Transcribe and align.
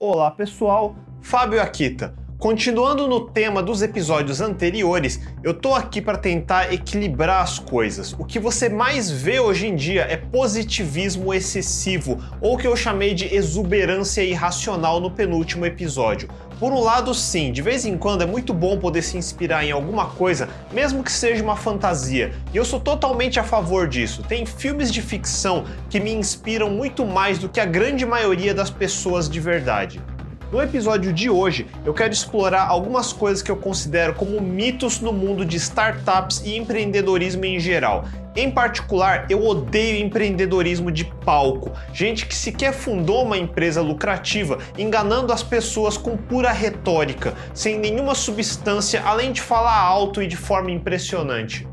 Olá 0.00 0.30
pessoal, 0.30 0.94
Fábio 1.20 1.60
Akita. 1.60 2.14
Continuando 2.38 3.08
no 3.08 3.28
tema 3.30 3.60
dos 3.60 3.82
episódios 3.82 4.40
anteriores, 4.40 5.18
eu 5.42 5.52
tô 5.52 5.74
aqui 5.74 6.00
para 6.00 6.16
tentar 6.16 6.72
equilibrar 6.72 7.42
as 7.42 7.58
coisas. 7.58 8.12
O 8.12 8.24
que 8.24 8.38
você 8.38 8.68
mais 8.68 9.10
vê 9.10 9.40
hoje 9.40 9.66
em 9.66 9.74
dia 9.74 10.02
é 10.02 10.16
positivismo 10.16 11.34
excessivo, 11.34 12.22
ou 12.40 12.56
que 12.56 12.68
eu 12.68 12.76
chamei 12.76 13.12
de 13.12 13.34
exuberância 13.34 14.22
irracional 14.22 15.00
no 15.00 15.10
penúltimo 15.10 15.66
episódio. 15.66 16.28
Por 16.58 16.72
um 16.72 16.80
lado, 16.80 17.14
sim, 17.14 17.52
de 17.52 17.62
vez 17.62 17.86
em 17.86 17.96
quando 17.96 18.22
é 18.22 18.26
muito 18.26 18.52
bom 18.52 18.76
poder 18.78 19.02
se 19.02 19.16
inspirar 19.16 19.64
em 19.64 19.70
alguma 19.70 20.06
coisa, 20.06 20.48
mesmo 20.72 21.04
que 21.04 21.12
seja 21.12 21.40
uma 21.40 21.54
fantasia, 21.54 22.32
e 22.52 22.56
eu 22.56 22.64
sou 22.64 22.80
totalmente 22.80 23.38
a 23.38 23.44
favor 23.44 23.86
disso. 23.86 24.24
Tem 24.24 24.44
filmes 24.44 24.90
de 24.92 25.00
ficção 25.00 25.64
que 25.88 26.00
me 26.00 26.12
inspiram 26.12 26.68
muito 26.68 27.06
mais 27.06 27.38
do 27.38 27.48
que 27.48 27.60
a 27.60 27.64
grande 27.64 28.04
maioria 28.04 28.52
das 28.52 28.70
pessoas 28.70 29.28
de 29.28 29.38
verdade. 29.38 30.02
No 30.50 30.60
episódio 30.60 31.12
de 31.12 31.30
hoje, 31.30 31.68
eu 31.84 31.94
quero 31.94 32.12
explorar 32.12 32.66
algumas 32.66 33.12
coisas 33.12 33.40
que 33.40 33.52
eu 33.52 33.56
considero 33.56 34.14
como 34.14 34.40
mitos 34.40 34.98
no 34.98 35.12
mundo 35.12 35.44
de 35.44 35.58
startups 35.58 36.42
e 36.44 36.56
empreendedorismo 36.56 37.44
em 37.44 37.60
geral. 37.60 38.04
Em 38.38 38.48
particular, 38.48 39.26
eu 39.28 39.44
odeio 39.44 40.00
empreendedorismo 40.00 40.92
de 40.92 41.04
palco. 41.04 41.72
Gente 41.92 42.24
que 42.24 42.36
sequer 42.36 42.72
fundou 42.72 43.24
uma 43.24 43.36
empresa 43.36 43.82
lucrativa, 43.82 44.58
enganando 44.78 45.32
as 45.32 45.42
pessoas 45.42 45.96
com 45.96 46.16
pura 46.16 46.52
retórica, 46.52 47.34
sem 47.52 47.80
nenhuma 47.80 48.14
substância 48.14 49.02
além 49.04 49.32
de 49.32 49.42
falar 49.42 49.76
alto 49.76 50.22
e 50.22 50.28
de 50.28 50.36
forma 50.36 50.70
impressionante 50.70 51.66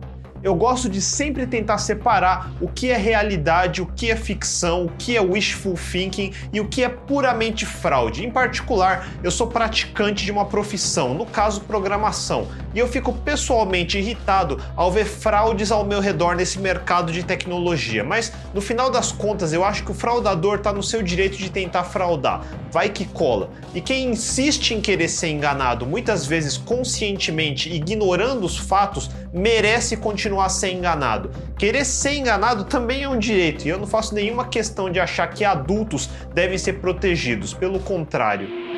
eu 0.45 0.53
gosto 0.53 0.87
de 0.87 1.01
sempre 1.01 1.47
tentar 1.47 1.79
separar 1.79 2.51
o 2.61 2.67
que 2.67 2.91
é 2.91 2.95
realidade, 2.95 3.81
o 3.81 3.87
que 3.87 4.11
é 4.11 4.15
ficção, 4.15 4.85
o 4.85 4.89
que 4.89 5.17
é 5.17 5.19
wishful 5.19 5.73
thinking 5.73 6.31
e 6.53 6.61
o 6.61 6.67
que 6.67 6.83
é 6.83 6.87
puramente 6.87 7.65
fraude. 7.65 8.23
Em 8.23 8.29
particular, 8.29 9.07
eu 9.23 9.31
sou 9.31 9.47
praticante 9.47 10.23
de 10.23 10.31
uma 10.31 10.45
profissão, 10.45 11.15
no 11.15 11.25
caso, 11.25 11.61
programação, 11.61 12.47
e 12.75 12.79
eu 12.79 12.87
fico 12.87 13.11
pessoalmente 13.11 13.97
irritado 13.97 14.61
ao 14.75 14.91
ver 14.91 15.05
fraudes 15.05 15.71
ao 15.71 15.83
meu 15.83 15.99
redor 15.99 16.35
nesse 16.35 16.59
mercado 16.59 17.11
de 17.11 17.23
tecnologia. 17.23 18.03
Mas 18.03 18.31
no 18.53 18.61
final 18.61 18.91
das 18.91 19.11
contas, 19.11 19.51
eu 19.51 19.63
acho 19.63 19.83
que 19.83 19.91
o 19.91 19.95
fraudador 19.95 20.57
está 20.57 20.71
no 20.71 20.83
seu 20.83 21.01
direito 21.01 21.37
de 21.37 21.49
tentar 21.49 21.85
fraudar. 21.85 22.45
Vai 22.71 22.89
que 22.89 23.05
cola. 23.05 23.49
E 23.73 23.81
quem 23.81 24.09
insiste 24.09 24.75
em 24.75 24.81
querer 24.81 25.07
ser 25.07 25.29
enganado, 25.29 25.87
muitas 25.87 26.27
vezes 26.27 26.55
conscientemente 26.55 27.73
ignorando 27.73 28.45
os 28.45 28.57
fatos, 28.57 29.09
merece 29.33 29.97
continuar 29.97 30.49
ser 30.49 30.71
enganado. 30.71 31.31
Querer 31.57 31.85
ser 31.85 32.13
enganado 32.15 32.65
também 32.65 33.03
é 33.03 33.09
um 33.09 33.19
direito, 33.19 33.65
e 33.65 33.69
eu 33.69 33.77
não 33.77 33.87
faço 33.87 34.13
nenhuma 34.13 34.47
questão 34.47 34.89
de 34.89 34.99
achar 34.99 35.27
que 35.27 35.43
adultos 35.43 36.09
devem 36.33 36.57
ser 36.57 36.73
protegidos, 36.73 37.53
pelo 37.53 37.79
contrário. 37.79 38.74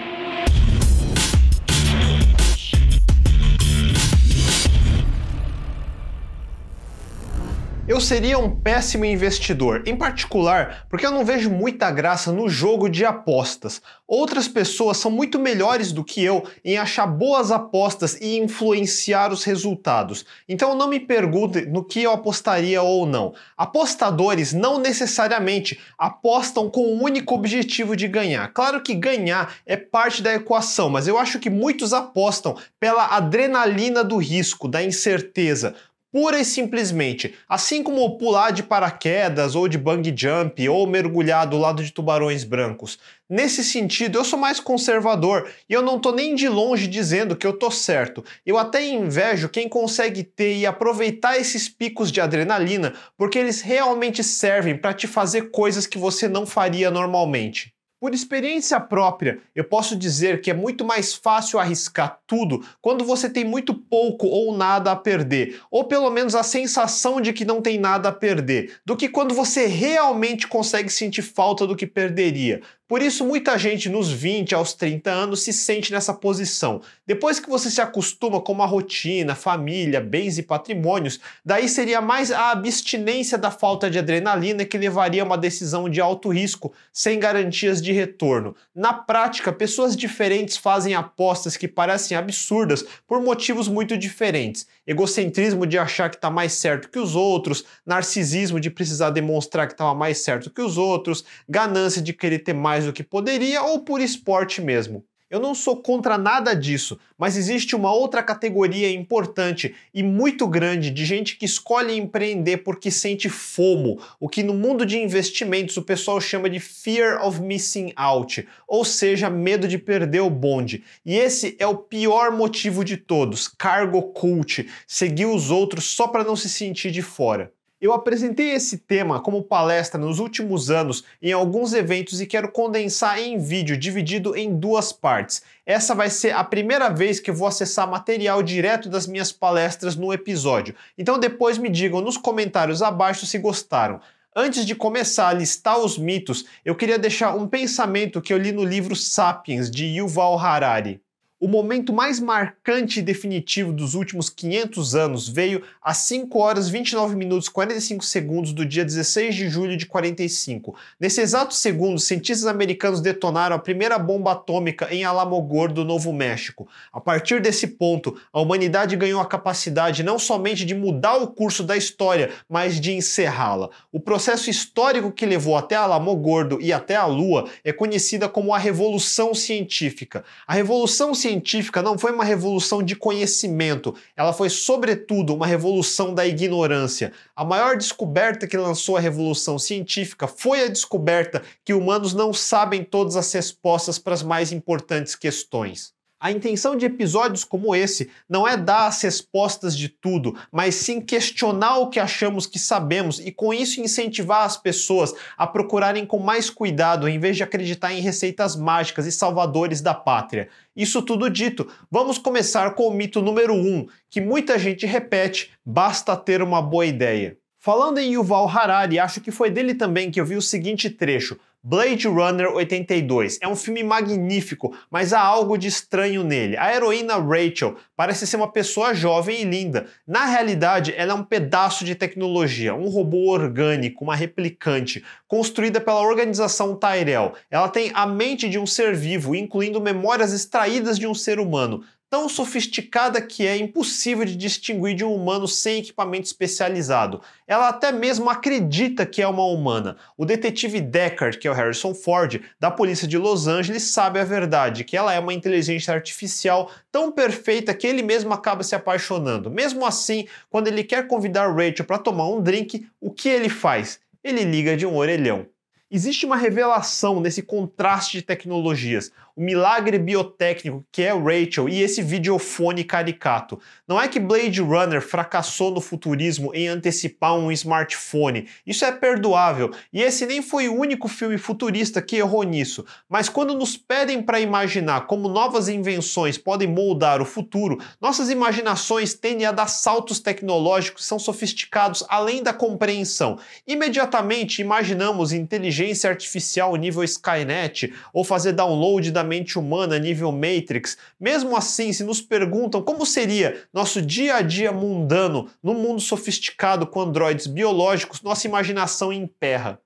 Eu 7.87 8.01
seria 8.01 8.37
um 8.37 8.53
péssimo 8.53 9.05
investidor, 9.05 9.83
em 9.85 9.95
particular 9.95 10.85
porque 10.89 11.05
eu 11.05 11.11
não 11.11 11.23
vejo 11.23 11.49
muita 11.49 11.89
graça 11.89 12.33
no 12.33 12.49
jogo 12.49 12.89
de 12.89 13.05
apostas. 13.05 13.81
Outras 14.05 14.45
pessoas 14.45 14.97
são 14.97 15.09
muito 15.09 15.39
melhores 15.39 15.93
do 15.93 16.03
que 16.03 16.21
eu 16.21 16.43
em 16.65 16.77
achar 16.77 17.07
boas 17.07 17.49
apostas 17.49 18.17
e 18.19 18.37
influenciar 18.39 19.31
os 19.31 19.45
resultados. 19.45 20.25
Então 20.49 20.75
não 20.75 20.89
me 20.89 20.99
pergunte 20.99 21.61
no 21.61 21.81
que 21.81 22.03
eu 22.03 22.11
apostaria 22.11 22.81
ou 22.81 23.05
não. 23.05 23.33
Apostadores 23.55 24.51
não 24.51 24.79
necessariamente 24.79 25.79
apostam 25.97 26.69
com 26.69 26.81
o 26.81 27.01
único 27.01 27.35
objetivo 27.35 27.95
de 27.95 28.09
ganhar. 28.09 28.49
Claro 28.49 28.81
que 28.81 28.93
ganhar 28.93 29.55
é 29.65 29.77
parte 29.77 30.21
da 30.21 30.33
equação, 30.33 30.89
mas 30.89 31.07
eu 31.07 31.17
acho 31.17 31.39
que 31.39 31.49
muitos 31.49 31.93
apostam 31.93 32.57
pela 32.81 33.15
adrenalina 33.15 34.03
do 34.03 34.17
risco, 34.17 34.67
da 34.67 34.83
incerteza 34.83 35.73
pura 36.11 36.39
e 36.39 36.45
simplesmente, 36.45 37.33
assim 37.47 37.83
como 37.83 38.17
pular 38.17 38.51
de 38.51 38.63
paraquedas 38.63 39.55
ou 39.55 39.67
de 39.67 39.77
bungee 39.77 40.13
jump 40.15 40.67
ou 40.69 40.87
mergulhar 40.87 41.45
do 41.45 41.57
lado 41.57 41.83
de 41.83 41.91
tubarões 41.91 42.43
brancos. 42.43 42.97
Nesse 43.29 43.63
sentido, 43.63 44.17
eu 44.17 44.23
sou 44.23 44.39
mais 44.39 44.59
conservador 44.59 45.49
e 45.69 45.73
eu 45.73 45.81
não 45.81 45.99
tô 45.99 46.11
nem 46.11 46.33
de 46.33 46.47
longe 46.47 46.87
dizendo 46.87 47.35
que 47.35 47.45
eu 47.45 47.53
tô 47.53 47.69
certo. 47.69 48.23
Eu 48.45 48.57
até 48.57 48.85
invejo 48.87 49.49
quem 49.49 49.67
consegue 49.67 50.23
ter 50.23 50.57
e 50.57 50.65
aproveitar 50.65 51.37
esses 51.37 51.67
picos 51.67 52.11
de 52.11 52.21
adrenalina, 52.21 52.93
porque 53.17 53.37
eles 53.37 53.61
realmente 53.61 54.23
servem 54.23 54.77
para 54.77 54.93
te 54.93 55.07
fazer 55.07 55.51
coisas 55.51 55.85
que 55.85 55.97
você 55.97 56.27
não 56.27 56.45
faria 56.45 56.89
normalmente. 56.89 57.73
Por 57.99 58.13
experiência 58.13 58.79
própria, 58.79 59.39
eu 59.55 59.63
posso 59.63 59.95
dizer 59.95 60.39
que 60.39 60.51
é 60.51 60.53
muito 60.53 60.85
mais 60.85 61.15
fácil 61.15 61.57
arriscar 61.57 62.19
tudo 62.27 62.63
quando 62.81 63.05
você 63.05 63.29
tem 63.29 63.45
muito 63.45 63.73
pouco 63.73 64.27
ou 64.27 64.55
nada 64.55 64.91
a 64.91 64.95
perder, 64.95 65.61
ou 65.71 65.85
pelo 65.85 66.09
menos 66.11 66.35
a 66.35 66.43
sensação 66.43 67.19
de 67.19 67.33
que 67.33 67.45
não 67.45 67.61
tem 67.61 67.79
nada 67.79 68.09
a 68.09 68.11
perder, 68.11 68.75
do 68.85 68.95
que 68.95 69.07
quando 69.07 69.33
você 69.33 69.65
realmente 69.65 70.47
consegue 70.47 70.89
sentir 70.89 71.21
falta 71.21 71.65
do 71.65 71.75
que 71.75 71.87
perderia. 71.87 72.61
Por 72.87 73.01
isso, 73.01 73.25
muita 73.25 73.57
gente 73.57 73.89
nos 73.89 74.09
20 74.09 74.55
aos 74.55 74.73
30 74.73 75.11
anos 75.11 75.43
se 75.43 75.51
sente 75.51 75.91
nessa 75.91 76.13
posição. 76.13 76.81
Depois 77.05 77.37
que 77.37 77.49
você 77.49 77.69
se 77.69 77.81
acostuma 77.81 78.39
com 78.39 78.53
uma 78.53 78.65
rotina, 78.65 79.35
família, 79.35 79.99
bens 79.99 80.37
e 80.37 80.43
patrimônios, 80.43 81.19
daí 81.43 81.67
seria 81.67 81.99
mais 81.99 82.31
a 82.31 82.51
abstinência 82.51 83.37
da 83.37 83.51
falta 83.51 83.89
de 83.89 83.99
adrenalina 83.99 84.63
que 84.63 84.77
levaria 84.77 85.21
a 85.21 85.25
uma 85.25 85.37
decisão 85.37 85.89
de 85.89 85.99
alto 85.99 86.29
risco, 86.29 86.71
sem 86.93 87.19
garantias 87.19 87.81
de 87.81 87.91
retorno. 87.91 88.55
Na 88.73 88.93
prática, 88.93 89.51
pessoas 89.51 89.93
diferentes 89.93 90.55
fazem 90.55 90.95
apostas 90.95 91.57
que 91.57 91.67
parecem 91.67 92.15
absurdas 92.17 92.83
por 93.07 93.21
motivos 93.21 93.67
muito 93.67 93.97
diferentes. 93.97 94.67
Egocentrismo 94.85 95.65
de 95.65 95.77
achar 95.77 96.09
que 96.09 96.17
está 96.17 96.29
mais 96.29 96.53
certo 96.53 96.89
que 96.89 96.99
os 96.99 97.15
outros, 97.15 97.63
narcisismo 97.85 98.59
de 98.59 98.69
precisar 98.69 99.11
demonstrar 99.11 99.67
que 99.67 99.73
estava 99.73 99.93
mais 99.93 100.19
certo 100.19 100.49
que 100.49 100.61
os 100.61 100.77
outros, 100.77 101.23
ganância 101.47 102.01
de 102.01 102.13
querer 102.13 102.39
ter 102.39 102.53
mais 102.53 102.85
do 102.85 102.93
que 102.93 103.03
poderia 103.03 103.61
ou 103.63 103.83
por 103.83 104.01
esporte 104.01 104.61
mesmo. 104.61 105.05
Eu 105.29 105.41
não 105.41 105.53
sou 105.53 105.75
contra 105.75 106.17
nada 106.17 106.53
disso, 106.53 106.97
mas 107.17 107.35
existe 107.35 107.75
uma 107.75 107.91
outra 107.93 108.23
categoria 108.23 108.89
importante 108.89 109.75
e 109.93 110.01
muito 110.01 110.47
grande 110.47 110.89
de 110.89 111.05
gente 111.05 111.35
que 111.35 111.45
escolhe 111.45 111.97
empreender 111.97 112.59
porque 112.59 112.89
sente 112.89 113.27
fomo, 113.27 113.99
o 114.21 114.29
que 114.29 114.41
no 114.41 114.53
mundo 114.53 114.85
de 114.85 114.97
investimentos 114.97 115.75
o 115.75 115.81
pessoal 115.81 116.21
chama 116.21 116.49
de 116.49 116.61
fear 116.61 117.25
of 117.25 117.41
missing 117.41 117.91
out, 117.97 118.47
ou 118.65 118.85
seja, 118.85 119.29
medo 119.29 119.67
de 119.67 119.77
perder 119.77 120.21
o 120.21 120.29
bonde. 120.29 120.81
E 121.05 121.17
esse 121.17 121.57
é 121.59 121.67
o 121.67 121.75
pior 121.75 122.31
motivo 122.31 122.85
de 122.85 122.95
todos, 122.95 123.49
cargo 123.49 124.01
cult, 124.13 124.65
seguir 124.87 125.25
os 125.25 125.51
outros 125.51 125.83
só 125.83 126.07
para 126.07 126.23
não 126.23 126.37
se 126.37 126.47
sentir 126.47 126.89
de 126.89 127.01
fora. 127.01 127.51
Eu 127.79 127.93
apresentei 127.93 128.53
esse 128.53 128.79
tema 128.79 129.19
como 129.19 129.43
palestra 129.43 130.01
nos 130.01 130.17
últimos 130.17 130.71
anos 130.71 131.03
em 131.21 131.31
alguns 131.31 131.73
eventos 131.73 132.19
e 132.19 132.25
quero 132.25 132.51
condensar 132.51 133.19
em 133.19 133.37
vídeo 133.37 133.77
dividido 133.77 134.35
em 134.35 134.57
duas 134.57 134.91
partes. 134.91 135.43
Essa 135.63 135.93
vai 135.93 136.09
ser 136.09 136.31
a 136.31 136.43
primeira 136.43 136.89
vez 136.89 137.19
que 137.19 137.31
vou 137.31 137.47
acessar 137.47 137.87
material 137.87 138.41
direto 138.41 138.89
das 138.89 139.05
minhas 139.05 139.31
palestras 139.31 139.95
no 139.95 140.11
episódio. 140.11 140.73
Então 140.97 141.19
depois 141.19 141.59
me 141.59 141.69
digam 141.69 142.01
nos 142.01 142.17
comentários 142.17 142.81
abaixo 142.81 143.27
se 143.27 143.37
gostaram. 143.37 144.01
Antes 144.35 144.65
de 144.65 144.73
começar 144.73 145.27
a 145.27 145.33
listar 145.33 145.77
os 145.77 145.99
mitos, 145.99 146.45
eu 146.65 146.75
queria 146.75 146.97
deixar 146.97 147.35
um 147.35 147.47
pensamento 147.47 148.21
que 148.21 148.33
eu 148.33 148.39
li 148.39 148.51
no 148.51 148.63
livro 148.63 148.95
Sapiens 148.95 149.69
de 149.69 149.85
Yuval 149.85 150.39
Harari. 150.39 150.99
O 151.39 151.47
momento 151.47 151.93
mais 151.93 152.19
marcante 152.19 152.99
e 152.99 153.03
definitivo 153.03 153.71
dos 153.71 153.93
últimos 153.93 154.27
500 154.27 154.95
anos 154.95 155.29
veio 155.29 155.61
às 155.79 155.97
5 155.97 156.39
horas 156.39 156.67
29 156.67 157.15
minutos 157.15 157.47
45 157.47 158.03
segundos 158.03 158.51
do 158.51 158.65
dia 158.65 158.83
16 158.83 159.35
de 159.35 159.47
julho 159.47 159.77
de 159.77 159.85
45. 159.85 160.75
Nesse 160.99 161.21
exato 161.21 161.53
segundo, 161.53 161.99
cientistas 161.99 162.47
americanos 162.47 163.01
detonaram 163.01 163.55
a 163.55 163.59
primeira 163.59 163.99
bomba 163.99 164.31
atômica 164.31 164.91
em 164.91 165.03
Alamogordo, 165.03 165.85
Novo 165.85 166.11
México. 166.11 166.67
A 166.91 166.99
partir 166.99 167.39
desse 167.39 167.67
ponto, 167.67 168.19
a 168.33 168.41
humanidade 168.41 168.95
ganhou 168.95 169.21
a 169.21 169.25
capacidade 169.25 170.01
não 170.01 170.17
somente 170.17 170.65
de 170.65 170.73
mudar 170.73 171.17
o 171.17 171.27
curso 171.27 171.61
da 171.61 171.77
história, 171.77 172.31
mas 172.49 172.81
de 172.81 172.93
encerrá-la. 172.93 173.69
O 173.91 173.99
processo 173.99 174.49
histórico 174.49 175.11
que 175.11 175.23
levou 175.23 175.55
até 175.55 175.75
Alamogordo 175.75 176.57
e 176.59 176.73
até 176.73 176.95
a 176.95 177.05
Lua 177.05 177.47
é 177.63 177.71
conhecida 177.71 178.27
como 178.27 178.55
a 178.55 178.57
Revolução 178.57 179.35
Científica. 179.35 180.25
A 180.47 180.55
Revolução 180.55 181.13
Científica 181.13 181.26
científica 181.27 181.81
não 181.81 181.97
foi 181.97 182.13
uma 182.13 182.23
revolução 182.23 182.81
de 182.81 182.95
conhecimento, 182.95 183.93
ela 184.15 184.31
foi, 184.31 184.49
sobretudo, 184.49 185.35
uma 185.35 185.45
revolução 185.45 186.13
da 186.13 186.25
ignorância. 186.25 187.11
A 187.35 187.43
maior 187.43 187.75
descoberta 187.75 188.47
que 188.47 188.55
lançou 188.55 188.95
a 188.95 189.01
revolução 189.01 189.59
científica 189.59 190.25
foi 190.25 190.63
a 190.63 190.67
descoberta 190.69 191.41
que 191.65 191.73
humanos 191.73 192.13
não 192.13 192.31
sabem 192.31 192.83
todas 192.83 193.17
as 193.17 193.31
respostas 193.33 193.99
para 193.99 194.13
as 194.13 194.23
mais 194.23 194.53
importantes 194.53 195.15
questões. 195.15 195.96
A 196.19 196.31
intenção 196.31 196.75
de 196.75 196.83
episódios 196.83 197.43
como 197.43 197.75
esse 197.75 198.09
não 198.27 198.47
é 198.47 198.57
dar 198.57 198.87
as 198.87 198.99
respostas 199.03 199.77
de 199.77 199.87
tudo, 199.87 200.35
mas 200.51 200.73
sim 200.73 200.99
questionar 200.99 201.77
o 201.77 201.91
que 201.91 201.99
achamos 201.99 202.47
que 202.47 202.57
sabemos 202.57 203.19
e 203.19 203.31
com 203.31 203.53
isso 203.53 203.79
incentivar 203.79 204.43
as 204.43 204.57
pessoas 204.57 205.13
a 205.37 205.45
procurarem 205.45 206.07
com 206.07 206.17
mais 206.17 206.49
cuidado 206.49 207.07
em 207.07 207.19
vez 207.19 207.37
de 207.37 207.43
acreditar 207.43 207.93
em 207.93 208.01
receitas 208.01 208.55
mágicas 208.55 209.05
e 209.05 209.11
salvadores 209.11 209.79
da 209.79 209.93
pátria. 209.93 210.49
Isso 210.75 211.03
tudo 211.03 211.29
dito, 211.29 211.71
vamos 211.91 212.17
começar 212.17 212.73
com 212.73 212.87
o 212.87 212.93
mito 212.93 213.21
número 213.21 213.53
1, 213.53 213.57
um, 213.57 213.87
que 214.09 214.19
muita 214.19 214.57
gente 214.57 214.87
repete: 214.87 215.51
basta 215.63 216.17
ter 216.17 216.41
uma 216.41 216.63
boa 216.63 216.87
ideia. 216.87 217.37
Falando 217.59 217.99
em 217.99 218.13
Yuval 218.13 218.47
Harari, 218.49 218.97
acho 218.97 219.21
que 219.21 219.29
foi 219.29 219.51
dele 219.51 219.75
também 219.75 220.09
que 220.09 220.19
eu 220.19 220.25
vi 220.25 220.35
o 220.35 220.41
seguinte 220.41 220.89
trecho: 220.89 221.37
Blade 221.69 222.07
Runner 222.07 222.49
82 222.49 223.39
é 223.41 223.47
um 223.47 223.53
filme 223.53 223.83
magnífico, 223.83 224.73
mas 224.89 225.11
há 225.11 225.19
algo 225.19 225.57
de 225.57 225.67
estranho 225.67 226.23
nele. 226.23 226.55
A 226.55 226.73
heroína 226.73 227.17
Rachel 227.17 227.75
parece 227.93 228.25
ser 228.25 228.37
uma 228.37 228.49
pessoa 228.49 228.93
jovem 228.93 229.41
e 229.41 229.43
linda. 229.43 229.85
Na 230.07 230.23
realidade, 230.27 230.93
ela 230.95 231.11
é 231.11 231.13
um 231.13 231.25
pedaço 231.25 231.83
de 231.83 231.93
tecnologia, 231.93 232.73
um 232.73 232.87
robô 232.87 233.29
orgânico, 233.33 234.05
uma 234.05 234.15
replicante, 234.15 235.03
construída 235.27 235.81
pela 235.81 235.99
organização 235.99 236.73
Tyrell. 236.73 237.33
Ela 237.51 237.67
tem 237.67 237.91
a 237.93 238.07
mente 238.07 238.47
de 238.47 238.57
um 238.57 238.65
ser 238.65 238.95
vivo, 238.95 239.35
incluindo 239.35 239.81
memórias 239.81 240.31
extraídas 240.31 240.97
de 240.97 241.05
um 241.05 241.13
ser 241.13 241.37
humano 241.37 241.83
tão 242.09 242.29
sofisticada 242.29 243.21
que 243.21 243.45
é 243.45 243.57
impossível 243.57 244.23
de 244.23 244.35
distinguir 244.35 244.95
de 244.95 245.03
um 245.03 245.13
humano 245.13 245.47
sem 245.47 245.79
equipamento 245.79 246.25
especializado. 246.25 247.21
Ela 247.45 247.69
até 247.69 247.91
mesmo 247.91 248.29
acredita 248.29 249.05
que 249.05 249.21
é 249.21 249.27
uma 249.27 249.45
humana. 249.45 249.97
O 250.17 250.25
detetive 250.25 250.79
Deckard, 250.79 251.37
que 251.37 251.47
é 251.47 251.51
o 251.51 251.53
Harrison 251.53 251.93
Ford, 251.93 252.41
da 252.59 252.71
polícia 252.71 253.07
de 253.07 253.17
Los 253.17 253.47
Angeles, 253.47 253.83
sabe 253.83 254.19
a 254.19 254.23
verdade, 254.23 254.83
que 254.83 254.95
ela 254.95 255.13
é 255.13 255.19
uma 255.19 255.33
inteligência 255.33 255.93
artificial 255.93 256.71
tão 256.91 257.11
perfeita 257.11 257.73
que 257.73 257.85
ele 257.85 258.01
mesmo 258.01 258.33
acaba 258.33 258.63
se 258.63 258.75
apaixonando. 258.75 259.51
Mesmo 259.51 259.85
assim, 259.85 260.27
quando 260.49 260.67
ele 260.67 260.83
quer 260.83 261.07
convidar 261.07 261.53
Rachel 261.53 261.85
para 261.85 261.97
tomar 261.97 262.27
um 262.29 262.41
drink, 262.41 262.87
o 263.01 263.11
que 263.11 263.27
ele 263.27 263.49
faz? 263.49 263.99
Ele 264.23 264.43
liga 264.43 264.75
de 264.77 264.85
um 264.85 264.95
orelhão. 264.95 265.45
Existe 265.89 266.25
uma 266.25 266.35
revelação 266.35 267.21
nesse 267.21 267.41
contraste 267.41 268.17
de 268.17 268.21
tecnologias 268.21 269.09
o 269.37 269.41
milagre 269.41 269.99
biotécnico 269.99 270.83
que 270.91 271.03
é 271.03 271.13
Rachel 271.13 271.69
e 271.69 271.83
esse 271.83 272.01
videofone 272.01 272.83
caricato. 272.83 273.59
Não 273.87 274.01
é 274.01 274.07
que 274.07 274.19
Blade 274.19 274.59
Runner 274.59 274.99
fracassou 274.99 275.69
no 275.69 275.79
futurismo 275.79 276.51
em 276.55 276.67
antecipar 276.67 277.35
um 277.35 277.51
smartphone. 277.51 278.47
Isso 278.65 278.83
é 278.83 278.91
perdoável. 278.91 279.69
E 279.93 280.01
esse 280.01 280.25
nem 280.25 280.41
foi 280.41 280.67
o 280.67 280.75
único 280.75 281.07
filme 281.07 281.37
futurista 281.37 282.01
que 282.01 282.15
errou 282.15 282.41
nisso. 282.41 282.83
Mas 283.07 283.29
quando 283.29 283.53
nos 283.53 283.77
pedem 283.77 284.23
para 284.23 284.39
imaginar 284.39 285.01
como 285.01 285.29
novas 285.29 285.69
invenções 285.69 286.35
podem 286.35 286.67
moldar 286.67 287.21
o 287.21 287.25
futuro, 287.25 287.79
nossas 288.01 288.31
imaginações 288.31 289.13
tendem 289.13 289.45
a 289.45 289.51
dar 289.51 289.67
saltos 289.67 290.19
tecnológicos 290.19 291.03
que 291.03 291.07
são 291.07 291.19
sofisticados 291.19 292.03
além 292.09 292.41
da 292.41 292.53
compreensão. 292.53 293.37
Imediatamente 293.67 294.63
imaginamos 294.63 295.31
inteligência 295.31 295.76
artificial 296.07 296.75
nível 296.75 297.03
Skynet 297.03 297.93
ou 298.13 298.23
fazer 298.23 298.53
download 298.53 299.11
da 299.11 299.23
mente 299.23 299.57
humana 299.57 299.99
nível 299.99 300.31
Matrix. 300.31 300.97
Mesmo 301.19 301.55
assim, 301.55 301.91
se 301.93 302.03
nos 302.03 302.21
perguntam 302.21 302.81
como 302.81 303.05
seria 303.05 303.63
nosso 303.73 304.01
dia 304.01 304.35
a 304.35 304.41
dia 304.41 304.71
mundano 304.71 305.49
num 305.61 305.73
mundo 305.73 306.01
sofisticado 306.01 306.87
com 306.87 307.01
androides 307.01 307.47
biológicos, 307.47 308.21
nossa 308.21 308.47
imaginação 308.47 309.11
emperra. 309.11 309.79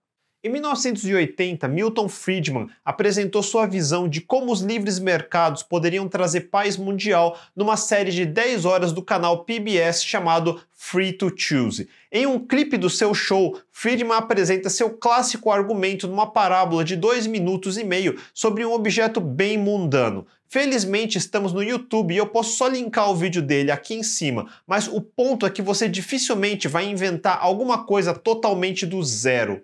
Em 0.43 0.49
1980, 0.49 1.67
Milton 1.67 2.09
Friedman 2.09 2.67
apresentou 2.83 3.43
sua 3.43 3.67
visão 3.67 4.09
de 4.09 4.21
como 4.21 4.51
os 4.51 4.61
livres 4.61 4.97
mercados 4.97 5.61
poderiam 5.61 6.07
trazer 6.07 6.49
paz 6.49 6.77
mundial 6.77 7.39
numa 7.55 7.77
série 7.77 8.09
de 8.09 8.25
10 8.25 8.65
horas 8.65 8.91
do 8.91 9.03
canal 9.03 9.45
PBS 9.45 10.03
chamado 10.03 10.59
Free 10.73 11.13
to 11.13 11.31
Choose. 11.37 11.87
Em 12.11 12.25
um 12.25 12.39
clipe 12.39 12.75
do 12.75 12.89
seu 12.89 13.13
show, 13.13 13.55
Friedman 13.71 14.17
apresenta 14.17 14.67
seu 14.67 14.89
clássico 14.89 15.51
argumento 15.51 16.07
numa 16.07 16.25
parábola 16.25 16.83
de 16.83 16.95
2 16.95 17.27
minutos 17.27 17.77
e 17.77 17.83
meio 17.83 18.19
sobre 18.33 18.65
um 18.65 18.73
objeto 18.73 19.21
bem 19.21 19.59
mundano. 19.59 20.25
Felizmente 20.49 21.19
estamos 21.19 21.53
no 21.53 21.61
YouTube 21.61 22.15
e 22.15 22.17
eu 22.17 22.25
posso 22.25 22.57
só 22.57 22.67
linkar 22.67 23.11
o 23.11 23.15
vídeo 23.15 23.43
dele 23.43 23.69
aqui 23.69 23.93
em 23.93 24.01
cima, 24.01 24.47
mas 24.65 24.87
o 24.87 25.01
ponto 25.01 25.45
é 25.45 25.51
que 25.51 25.61
você 25.61 25.87
dificilmente 25.87 26.67
vai 26.67 26.87
inventar 26.87 27.37
alguma 27.39 27.85
coisa 27.85 28.11
totalmente 28.11 28.87
do 28.87 29.03
zero. 29.03 29.61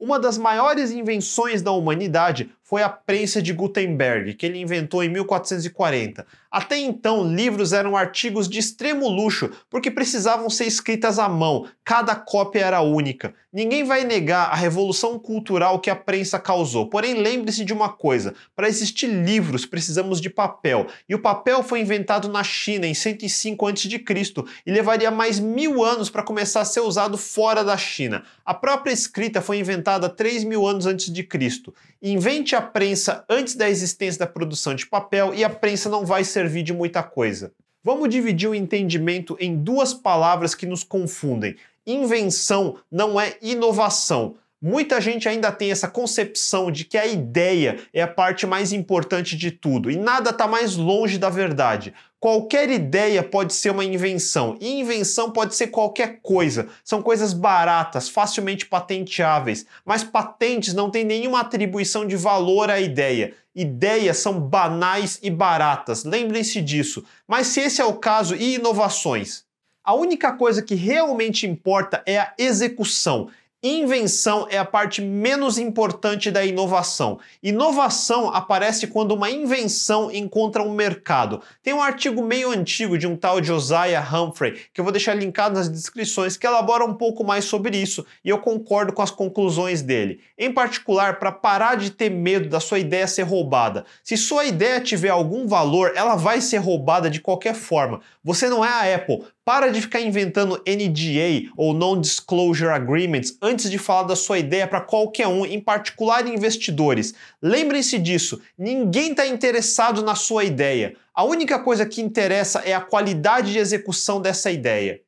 Uma 0.00 0.18
das 0.18 0.38
maiores 0.38 0.90
invenções 0.90 1.60
da 1.60 1.70
humanidade 1.72 2.50
foi 2.70 2.84
a 2.84 2.88
prensa 2.88 3.42
de 3.42 3.52
Gutenberg, 3.52 4.34
que 4.34 4.46
ele 4.46 4.60
inventou 4.60 5.02
em 5.02 5.08
1440. 5.08 6.24
Até 6.48 6.78
então, 6.78 7.24
livros 7.24 7.72
eram 7.72 7.96
artigos 7.96 8.48
de 8.48 8.60
extremo 8.60 9.08
luxo 9.08 9.50
porque 9.68 9.90
precisavam 9.90 10.48
ser 10.48 10.66
escritas 10.66 11.18
à 11.18 11.28
mão, 11.28 11.66
cada 11.84 12.14
cópia 12.14 12.60
era 12.60 12.80
única. 12.80 13.34
Ninguém 13.52 13.82
vai 13.82 14.04
negar 14.04 14.50
a 14.50 14.54
revolução 14.54 15.18
cultural 15.18 15.80
que 15.80 15.90
a 15.90 15.96
prensa 15.96 16.38
causou, 16.38 16.86
porém 16.86 17.14
lembre-se 17.14 17.64
de 17.64 17.72
uma 17.72 17.88
coisa: 17.88 18.32
para 18.54 18.68
existir 18.68 19.08
livros 19.08 19.66
precisamos 19.66 20.20
de 20.20 20.30
papel, 20.30 20.86
e 21.08 21.16
o 21.16 21.20
papel 21.20 21.64
foi 21.64 21.80
inventado 21.80 22.28
na 22.28 22.44
China 22.44 22.86
em 22.86 22.94
105 22.94 23.66
a.C. 23.66 24.44
e 24.64 24.70
levaria 24.70 25.10
mais 25.10 25.40
mil 25.40 25.82
anos 25.84 26.08
para 26.08 26.22
começar 26.22 26.60
a 26.60 26.64
ser 26.64 26.80
usado 26.80 27.18
fora 27.18 27.64
da 27.64 27.76
China. 27.76 28.22
A 28.44 28.54
própria 28.54 28.92
escrita 28.92 29.40
foi 29.40 29.58
inventada 29.58 30.08
3 30.08 30.44
mil 30.44 30.64
anos 30.64 30.86
antes 30.86 31.12
de 31.12 31.24
Cristo. 31.24 31.74
Invente 32.00 32.54
a 32.54 32.59
prensa 32.60 33.24
antes 33.28 33.54
da 33.54 33.68
existência 33.68 34.20
da 34.20 34.26
produção 34.26 34.74
de 34.74 34.86
papel 34.86 35.34
e 35.34 35.44
a 35.44 35.50
prensa 35.50 35.88
não 35.88 36.04
vai 36.04 36.24
servir 36.24 36.62
de 36.62 36.72
muita 36.72 37.02
coisa. 37.02 37.52
Vamos 37.82 38.08
dividir 38.08 38.48
o 38.48 38.54
entendimento 38.54 39.36
em 39.40 39.56
duas 39.56 39.94
palavras 39.94 40.54
que 40.54 40.66
nos 40.66 40.84
confundem. 40.84 41.56
Invenção 41.86 42.76
não 42.90 43.18
é 43.20 43.36
inovação. 43.40 44.36
Muita 44.62 45.00
gente 45.00 45.26
ainda 45.26 45.50
tem 45.50 45.70
essa 45.70 45.88
concepção 45.88 46.70
de 46.70 46.84
que 46.84 46.98
a 46.98 47.06
ideia 47.06 47.78
é 47.94 48.02
a 48.02 48.06
parte 48.06 48.46
mais 48.46 48.72
importante 48.72 49.34
de 49.34 49.50
tudo 49.50 49.90
e 49.90 49.96
nada 49.96 50.28
está 50.28 50.46
mais 50.46 50.76
longe 50.76 51.16
da 51.16 51.30
verdade. 51.30 51.94
Qualquer 52.20 52.68
ideia 52.68 53.22
pode 53.22 53.54
ser 53.54 53.70
uma 53.70 53.82
invenção, 53.82 54.54
e 54.60 54.78
invenção 54.78 55.30
pode 55.30 55.54
ser 55.54 55.68
qualquer 55.68 56.20
coisa. 56.20 56.68
São 56.84 57.00
coisas 57.00 57.32
baratas, 57.32 58.10
facilmente 58.10 58.66
patenteáveis, 58.66 59.64
mas 59.86 60.04
patentes 60.04 60.74
não 60.74 60.90
têm 60.90 61.02
nenhuma 61.02 61.40
atribuição 61.40 62.06
de 62.06 62.16
valor 62.16 62.68
à 62.68 62.78
ideia. 62.78 63.32
Ideias 63.54 64.18
são 64.18 64.38
banais 64.38 65.18
e 65.22 65.30
baratas, 65.30 66.04
lembrem-se 66.04 66.60
disso. 66.60 67.02
Mas 67.26 67.46
se 67.46 67.60
esse 67.60 67.80
é 67.80 67.84
o 67.86 67.94
caso, 67.94 68.36
e 68.36 68.56
inovações? 68.56 69.44
A 69.82 69.94
única 69.94 70.30
coisa 70.32 70.60
que 70.60 70.74
realmente 70.74 71.46
importa 71.46 72.02
é 72.04 72.18
a 72.18 72.34
execução. 72.36 73.30
Invenção 73.62 74.46
é 74.48 74.56
a 74.56 74.64
parte 74.64 75.02
menos 75.02 75.58
importante 75.58 76.30
da 76.30 76.42
inovação. 76.42 77.18
Inovação 77.42 78.30
aparece 78.30 78.86
quando 78.86 79.12
uma 79.12 79.28
invenção 79.28 80.10
encontra 80.10 80.62
um 80.62 80.72
mercado. 80.72 81.42
Tem 81.62 81.74
um 81.74 81.82
artigo 81.82 82.22
meio 82.22 82.50
antigo 82.50 82.96
de 82.96 83.06
um 83.06 83.14
tal 83.14 83.44
Josiah 83.44 84.00
Humphrey, 84.00 84.58
que 84.72 84.80
eu 84.80 84.82
vou 84.82 84.90
deixar 84.90 85.12
linkado 85.12 85.56
nas 85.56 85.68
descrições, 85.68 86.38
que 86.38 86.46
elabora 86.46 86.86
um 86.86 86.94
pouco 86.94 87.22
mais 87.22 87.44
sobre 87.44 87.76
isso 87.76 88.06
e 88.24 88.30
eu 88.30 88.38
concordo 88.38 88.94
com 88.94 89.02
as 89.02 89.10
conclusões 89.10 89.82
dele. 89.82 90.20
Em 90.38 90.50
particular, 90.50 91.18
para 91.18 91.30
parar 91.30 91.74
de 91.74 91.90
ter 91.90 92.08
medo 92.08 92.48
da 92.48 92.60
sua 92.60 92.78
ideia 92.78 93.06
ser 93.06 93.24
roubada. 93.24 93.84
Se 94.02 94.16
sua 94.16 94.46
ideia 94.46 94.80
tiver 94.80 95.10
algum 95.10 95.46
valor, 95.46 95.92
ela 95.94 96.16
vai 96.16 96.40
ser 96.40 96.56
roubada 96.56 97.10
de 97.10 97.20
qualquer 97.20 97.54
forma. 97.54 98.00
Você 98.24 98.48
não 98.48 98.64
é 98.64 98.68
a 98.70 98.94
Apple. 98.96 99.22
Para 99.44 99.70
de 99.70 99.80
ficar 99.80 100.00
inventando 100.00 100.62
NDA 100.66 101.50
ou 101.56 101.72
Non-Disclosure 101.72 102.70
Agreements 102.70 103.36
antes 103.40 103.70
de 103.70 103.78
falar 103.78 104.04
da 104.04 104.14
sua 104.14 104.38
ideia 104.38 104.66
para 104.66 104.80
qualquer 104.80 105.26
um, 105.26 105.46
em 105.46 105.60
particular 105.60 106.26
investidores. 106.26 107.14
Lembrem-se 107.42 107.98
disso, 107.98 108.40
ninguém 108.56 109.12
está 109.12 109.26
interessado 109.26 110.02
na 110.02 110.14
sua 110.14 110.44
ideia. 110.44 110.94
A 111.14 111.24
única 111.24 111.58
coisa 111.58 111.86
que 111.86 112.00
interessa 112.00 112.60
é 112.60 112.74
a 112.74 112.80
qualidade 112.80 113.52
de 113.52 113.58
execução 113.58 114.20
dessa 114.20 114.50
ideia. 114.50 115.00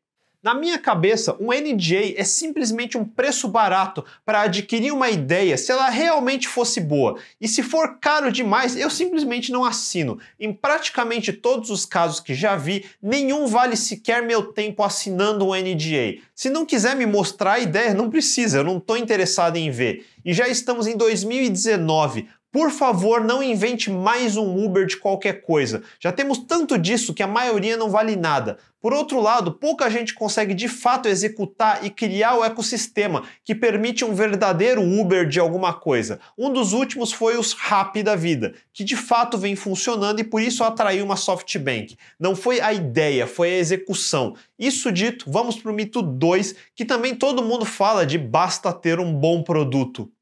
Na 0.42 0.54
minha 0.54 0.76
cabeça, 0.76 1.36
um 1.38 1.52
NDA 1.52 2.14
é 2.16 2.24
simplesmente 2.24 2.98
um 2.98 3.04
preço 3.04 3.46
barato 3.46 4.04
para 4.24 4.40
adquirir 4.40 4.92
uma 4.92 5.08
ideia 5.08 5.56
se 5.56 5.70
ela 5.70 5.88
realmente 5.88 6.48
fosse 6.48 6.80
boa. 6.80 7.16
E 7.40 7.46
se 7.46 7.62
for 7.62 8.00
caro 8.00 8.32
demais, 8.32 8.74
eu 8.76 8.90
simplesmente 8.90 9.52
não 9.52 9.64
assino. 9.64 10.18
Em 10.40 10.52
praticamente 10.52 11.32
todos 11.32 11.70
os 11.70 11.86
casos 11.86 12.18
que 12.18 12.34
já 12.34 12.56
vi, 12.56 12.84
nenhum 13.00 13.46
vale 13.46 13.76
sequer 13.76 14.20
meu 14.20 14.52
tempo 14.52 14.82
assinando 14.82 15.46
um 15.46 15.54
NDA. 15.54 16.20
Se 16.34 16.50
não 16.50 16.66
quiser 16.66 16.96
me 16.96 17.06
mostrar 17.06 17.52
a 17.52 17.60
ideia, 17.60 17.94
não 17.94 18.10
precisa, 18.10 18.58
eu 18.58 18.64
não 18.64 18.78
estou 18.78 18.96
interessado 18.96 19.56
em 19.56 19.70
ver. 19.70 20.04
E 20.24 20.34
já 20.34 20.48
estamos 20.48 20.88
em 20.88 20.96
2019. 20.96 22.26
Por 22.52 22.70
favor, 22.70 23.24
não 23.24 23.42
invente 23.42 23.90
mais 23.90 24.36
um 24.36 24.62
Uber 24.62 24.84
de 24.84 24.98
qualquer 24.98 25.40
coisa. 25.40 25.82
Já 25.98 26.12
temos 26.12 26.36
tanto 26.36 26.76
disso 26.76 27.14
que 27.14 27.22
a 27.22 27.26
maioria 27.26 27.78
não 27.78 27.88
vale 27.88 28.14
nada. 28.14 28.58
Por 28.78 28.92
outro 28.92 29.22
lado, 29.22 29.52
pouca 29.52 29.88
gente 29.88 30.12
consegue 30.12 30.52
de 30.52 30.68
fato 30.68 31.08
executar 31.08 31.82
e 31.82 31.88
criar 31.88 32.34
o 32.36 32.44
ecossistema 32.44 33.22
que 33.42 33.54
permite 33.54 34.04
um 34.04 34.14
verdadeiro 34.14 34.82
Uber 34.82 35.26
de 35.26 35.40
alguma 35.40 35.72
coisa. 35.72 36.20
Um 36.36 36.52
dos 36.52 36.74
últimos 36.74 37.10
foi 37.10 37.38
os 37.38 37.54
Rap 37.54 38.02
da 38.02 38.14
vida, 38.14 38.52
que 38.70 38.84
de 38.84 38.96
fato 38.96 39.38
vem 39.38 39.56
funcionando 39.56 40.20
e 40.20 40.24
por 40.24 40.42
isso 40.42 40.62
atraiu 40.62 41.06
uma 41.06 41.16
SoftBank. 41.16 41.96
Não 42.20 42.36
foi 42.36 42.60
a 42.60 42.70
ideia, 42.70 43.26
foi 43.26 43.50
a 43.50 43.58
execução. 43.58 44.36
Isso 44.58 44.92
dito, 44.92 45.24
vamos 45.26 45.56
para 45.56 45.72
o 45.72 45.74
mito 45.74 46.02
2, 46.02 46.54
que 46.76 46.84
também 46.84 47.14
todo 47.14 47.42
mundo 47.42 47.64
fala 47.64 48.04
de 48.04 48.18
basta 48.18 48.70
ter 48.74 49.00
um 49.00 49.14
bom 49.14 49.42
produto. 49.42 50.12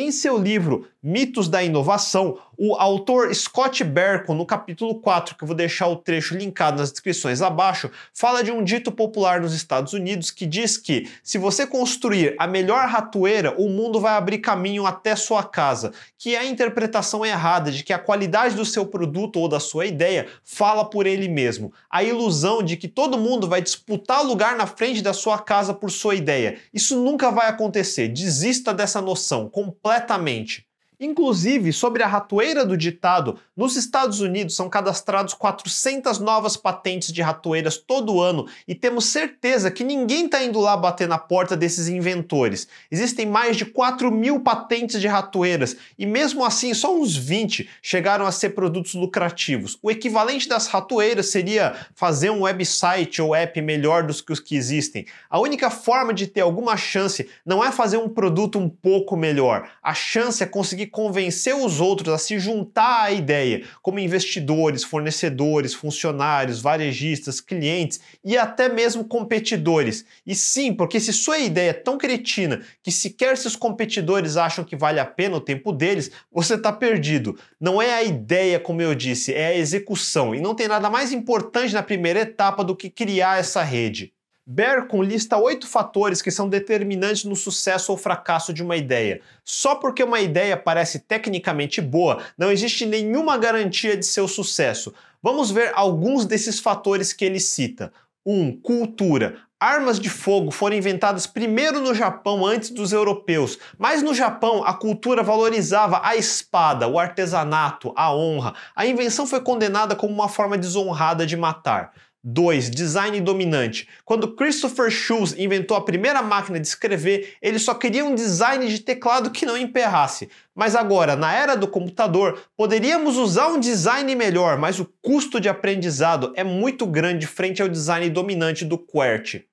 Em 0.00 0.10
seu 0.10 0.38
livro 0.38 0.86
Mitos 1.02 1.46
da 1.46 1.62
Inovação, 1.62 2.38
o 2.62 2.74
autor 2.74 3.34
Scott 3.34 3.82
Berkon, 3.82 4.34
no 4.34 4.44
capítulo 4.44 5.00
4, 5.00 5.34
que 5.34 5.42
eu 5.42 5.46
vou 5.46 5.56
deixar 5.56 5.86
o 5.86 5.96
trecho 5.96 6.36
linkado 6.36 6.76
nas 6.76 6.92
descrições 6.92 7.40
abaixo, 7.40 7.90
fala 8.12 8.44
de 8.44 8.52
um 8.52 8.62
dito 8.62 8.92
popular 8.92 9.40
nos 9.40 9.54
Estados 9.54 9.94
Unidos 9.94 10.30
que 10.30 10.44
diz 10.44 10.76
que 10.76 11.08
se 11.24 11.38
você 11.38 11.66
construir 11.66 12.36
a 12.38 12.46
melhor 12.46 12.86
ratoeira, 12.86 13.54
o 13.58 13.70
mundo 13.70 13.98
vai 13.98 14.12
abrir 14.12 14.40
caminho 14.40 14.84
até 14.84 15.16
sua 15.16 15.42
casa, 15.42 15.90
que 16.18 16.34
é 16.34 16.40
a 16.40 16.44
interpretação 16.44 17.24
errada 17.24 17.72
de 17.72 17.82
que 17.82 17.94
a 17.94 17.98
qualidade 17.98 18.54
do 18.54 18.66
seu 18.66 18.84
produto 18.84 19.40
ou 19.40 19.48
da 19.48 19.58
sua 19.58 19.86
ideia 19.86 20.26
fala 20.44 20.84
por 20.84 21.06
ele 21.06 21.28
mesmo. 21.28 21.72
A 21.88 22.04
ilusão 22.04 22.62
de 22.62 22.76
que 22.76 22.88
todo 22.88 23.16
mundo 23.16 23.48
vai 23.48 23.62
disputar 23.62 24.22
lugar 24.22 24.54
na 24.54 24.66
frente 24.66 25.00
da 25.00 25.14
sua 25.14 25.38
casa 25.38 25.72
por 25.72 25.90
sua 25.90 26.14
ideia. 26.14 26.58
Isso 26.74 27.02
nunca 27.02 27.30
vai 27.30 27.48
acontecer. 27.48 28.08
Desista 28.08 28.74
dessa 28.74 29.00
noção 29.00 29.48
completamente. 29.48 30.68
Inclusive, 31.02 31.72
sobre 31.72 32.02
a 32.02 32.06
ratoeira 32.06 32.62
do 32.62 32.76
ditado, 32.76 33.38
nos 33.56 33.74
Estados 33.74 34.20
Unidos 34.20 34.54
são 34.54 34.68
cadastrados 34.68 35.32
400 35.32 36.18
novas 36.18 36.58
patentes 36.58 37.10
de 37.10 37.22
ratoeiras 37.22 37.78
todo 37.78 38.20
ano 38.20 38.46
e 38.68 38.74
temos 38.74 39.06
certeza 39.06 39.70
que 39.70 39.82
ninguém 39.82 40.26
está 40.26 40.44
indo 40.44 40.60
lá 40.60 40.76
bater 40.76 41.08
na 41.08 41.16
porta 41.16 41.56
desses 41.56 41.88
inventores. 41.88 42.68
Existem 42.90 43.24
mais 43.24 43.56
de 43.56 43.64
4 43.64 44.12
mil 44.12 44.40
patentes 44.40 45.00
de 45.00 45.08
ratoeiras 45.08 45.74
e, 45.98 46.04
mesmo 46.04 46.44
assim, 46.44 46.74
só 46.74 46.94
uns 46.94 47.16
20 47.16 47.66
chegaram 47.80 48.26
a 48.26 48.32
ser 48.32 48.50
produtos 48.50 48.92
lucrativos. 48.92 49.78
O 49.82 49.90
equivalente 49.90 50.50
das 50.50 50.66
ratoeiras 50.66 51.30
seria 51.30 51.76
fazer 51.94 52.28
um 52.28 52.42
website 52.42 53.22
ou 53.22 53.34
app 53.34 53.58
melhor 53.62 54.02
dos 54.02 54.20
que 54.20 54.34
os 54.34 54.40
que 54.40 54.54
existem. 54.54 55.06
A 55.30 55.40
única 55.40 55.70
forma 55.70 56.12
de 56.12 56.26
ter 56.26 56.42
alguma 56.42 56.76
chance 56.76 57.26
não 57.46 57.64
é 57.64 57.72
fazer 57.72 57.96
um 57.96 58.08
produto 58.08 58.58
um 58.58 58.68
pouco 58.68 59.16
melhor, 59.16 59.66
a 59.82 59.94
chance 59.94 60.42
é 60.42 60.46
conseguir 60.46 60.89
convencer 60.90 61.54
os 61.54 61.80
outros 61.80 62.12
a 62.12 62.18
se 62.18 62.38
juntar 62.38 63.04
à 63.04 63.12
ideia, 63.12 63.64
como 63.82 63.98
investidores, 63.98 64.84
fornecedores, 64.84 65.72
funcionários, 65.74 66.60
varejistas, 66.60 67.40
clientes 67.40 68.00
e 68.24 68.36
até 68.36 68.68
mesmo 68.68 69.04
competidores. 69.04 70.04
E 70.26 70.34
sim, 70.34 70.72
porque 70.72 71.00
se 71.00 71.12
sua 71.12 71.38
ideia 71.38 71.70
é 71.70 71.74
tão 71.74 71.96
cretina 71.96 72.62
que 72.82 72.92
sequer 72.92 73.36
seus 73.36 73.56
competidores 73.56 74.36
acham 74.36 74.64
que 74.64 74.76
vale 74.76 75.00
a 75.00 75.04
pena 75.04 75.36
o 75.36 75.40
tempo 75.40 75.72
deles, 75.72 76.10
você 76.30 76.54
está 76.54 76.72
perdido. 76.72 77.38
Não 77.60 77.80
é 77.80 77.94
a 77.94 78.02
ideia, 78.02 78.58
como 78.58 78.82
eu 78.82 78.94
disse, 78.94 79.32
é 79.32 79.48
a 79.48 79.56
execução. 79.56 80.34
E 80.34 80.40
não 80.40 80.54
tem 80.54 80.68
nada 80.68 80.90
mais 80.90 81.12
importante 81.12 81.74
na 81.74 81.82
primeira 81.82 82.20
etapa 82.20 82.64
do 82.64 82.76
que 82.76 82.90
criar 82.90 83.38
essa 83.38 83.62
rede. 83.62 84.12
Berkon 84.52 85.00
lista 85.00 85.36
oito 85.36 85.64
fatores 85.64 86.20
que 86.20 86.28
são 86.28 86.48
determinantes 86.48 87.22
no 87.22 87.36
sucesso 87.36 87.92
ou 87.92 87.96
fracasso 87.96 88.52
de 88.52 88.64
uma 88.64 88.76
ideia. 88.76 89.20
Só 89.44 89.76
porque 89.76 90.02
uma 90.02 90.20
ideia 90.20 90.56
parece 90.56 90.98
tecnicamente 90.98 91.80
boa, 91.80 92.18
não 92.36 92.50
existe 92.50 92.84
nenhuma 92.84 93.38
garantia 93.38 93.96
de 93.96 94.04
seu 94.04 94.26
sucesso. 94.26 94.92
Vamos 95.22 95.52
ver 95.52 95.70
alguns 95.76 96.26
desses 96.26 96.58
fatores 96.58 97.12
que 97.12 97.24
ele 97.24 97.38
cita. 97.38 97.92
1. 98.26 98.32
Um, 98.34 98.60
cultura. 98.60 99.36
Armas 99.60 100.00
de 100.00 100.10
fogo 100.10 100.50
foram 100.50 100.74
inventadas 100.74 101.28
primeiro 101.28 101.80
no 101.80 101.94
Japão 101.94 102.44
antes 102.44 102.70
dos 102.70 102.92
europeus, 102.92 103.56
mas 103.78 104.02
no 104.02 104.12
Japão 104.12 104.64
a 104.64 104.74
cultura 104.74 105.22
valorizava 105.22 106.00
a 106.02 106.16
espada, 106.16 106.88
o 106.88 106.98
artesanato, 106.98 107.92
a 107.94 108.12
honra. 108.12 108.54
A 108.74 108.84
invenção 108.84 109.28
foi 109.28 109.40
condenada 109.42 109.94
como 109.94 110.12
uma 110.12 110.28
forma 110.28 110.58
desonrada 110.58 111.24
de 111.24 111.36
matar. 111.36 111.92
2. 112.22 112.70
Design 112.70 113.20
dominante. 113.20 113.88
Quando 114.04 114.34
Christopher 114.34 114.90
Schulz 114.90 115.34
inventou 115.38 115.76
a 115.76 115.84
primeira 115.84 116.20
máquina 116.22 116.60
de 116.60 116.66
escrever, 116.66 117.34
ele 117.40 117.58
só 117.58 117.72
queria 117.72 118.04
um 118.04 118.14
design 118.14 118.68
de 118.68 118.80
teclado 118.80 119.30
que 119.30 119.46
não 119.46 119.56
emperrasse. 119.56 120.28
Mas 120.54 120.76
agora, 120.76 121.16
na 121.16 121.32
era 121.32 121.56
do 121.56 121.66
computador, 121.66 122.38
poderíamos 122.56 123.16
usar 123.16 123.48
um 123.48 123.58
design 123.58 124.14
melhor, 124.14 124.58
mas 124.58 124.78
o 124.78 124.92
custo 125.00 125.40
de 125.40 125.48
aprendizado 125.48 126.32
é 126.36 126.44
muito 126.44 126.86
grande 126.86 127.26
frente 127.26 127.62
ao 127.62 127.68
design 127.68 128.10
dominante 128.10 128.64
do 128.64 128.76
QWERTY. 128.76 129.46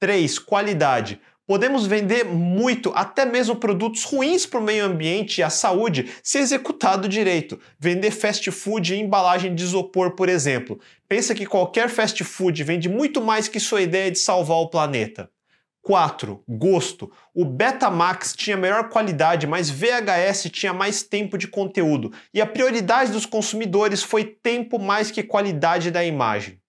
3. 0.00 0.38
Qualidade. 0.38 1.20
Podemos 1.50 1.84
vender 1.84 2.24
muito, 2.24 2.92
até 2.94 3.24
mesmo 3.24 3.56
produtos 3.56 4.04
ruins 4.04 4.46
para 4.46 4.60
o 4.60 4.62
meio 4.62 4.84
ambiente 4.84 5.38
e 5.38 5.42
a 5.42 5.50
saúde, 5.50 6.08
se 6.22 6.38
executado 6.38 7.08
direito. 7.08 7.58
Vender 7.76 8.12
fast 8.12 8.48
food 8.52 8.94
em 8.94 9.00
embalagem 9.00 9.52
de 9.52 9.64
isopor, 9.64 10.12
por 10.12 10.28
exemplo. 10.28 10.78
Pensa 11.08 11.34
que 11.34 11.44
qualquer 11.44 11.88
fast 11.88 12.22
food 12.22 12.62
vende 12.62 12.88
muito 12.88 13.20
mais 13.20 13.48
que 13.48 13.58
sua 13.58 13.82
ideia 13.82 14.12
de 14.12 14.18
salvar 14.20 14.58
o 14.58 14.68
planeta. 14.68 15.28
4. 15.82 16.40
Gosto. 16.48 17.10
O 17.34 17.44
Betamax 17.44 18.32
tinha 18.36 18.56
melhor 18.56 18.88
qualidade, 18.88 19.44
mas 19.48 19.68
VHS 19.68 20.50
tinha 20.52 20.72
mais 20.72 21.02
tempo 21.02 21.36
de 21.36 21.48
conteúdo. 21.48 22.12
E 22.32 22.40
a 22.40 22.46
prioridade 22.46 23.10
dos 23.10 23.26
consumidores 23.26 24.04
foi 24.04 24.22
tempo 24.22 24.78
mais 24.78 25.10
que 25.10 25.20
qualidade 25.20 25.90
da 25.90 26.04
imagem. 26.04 26.59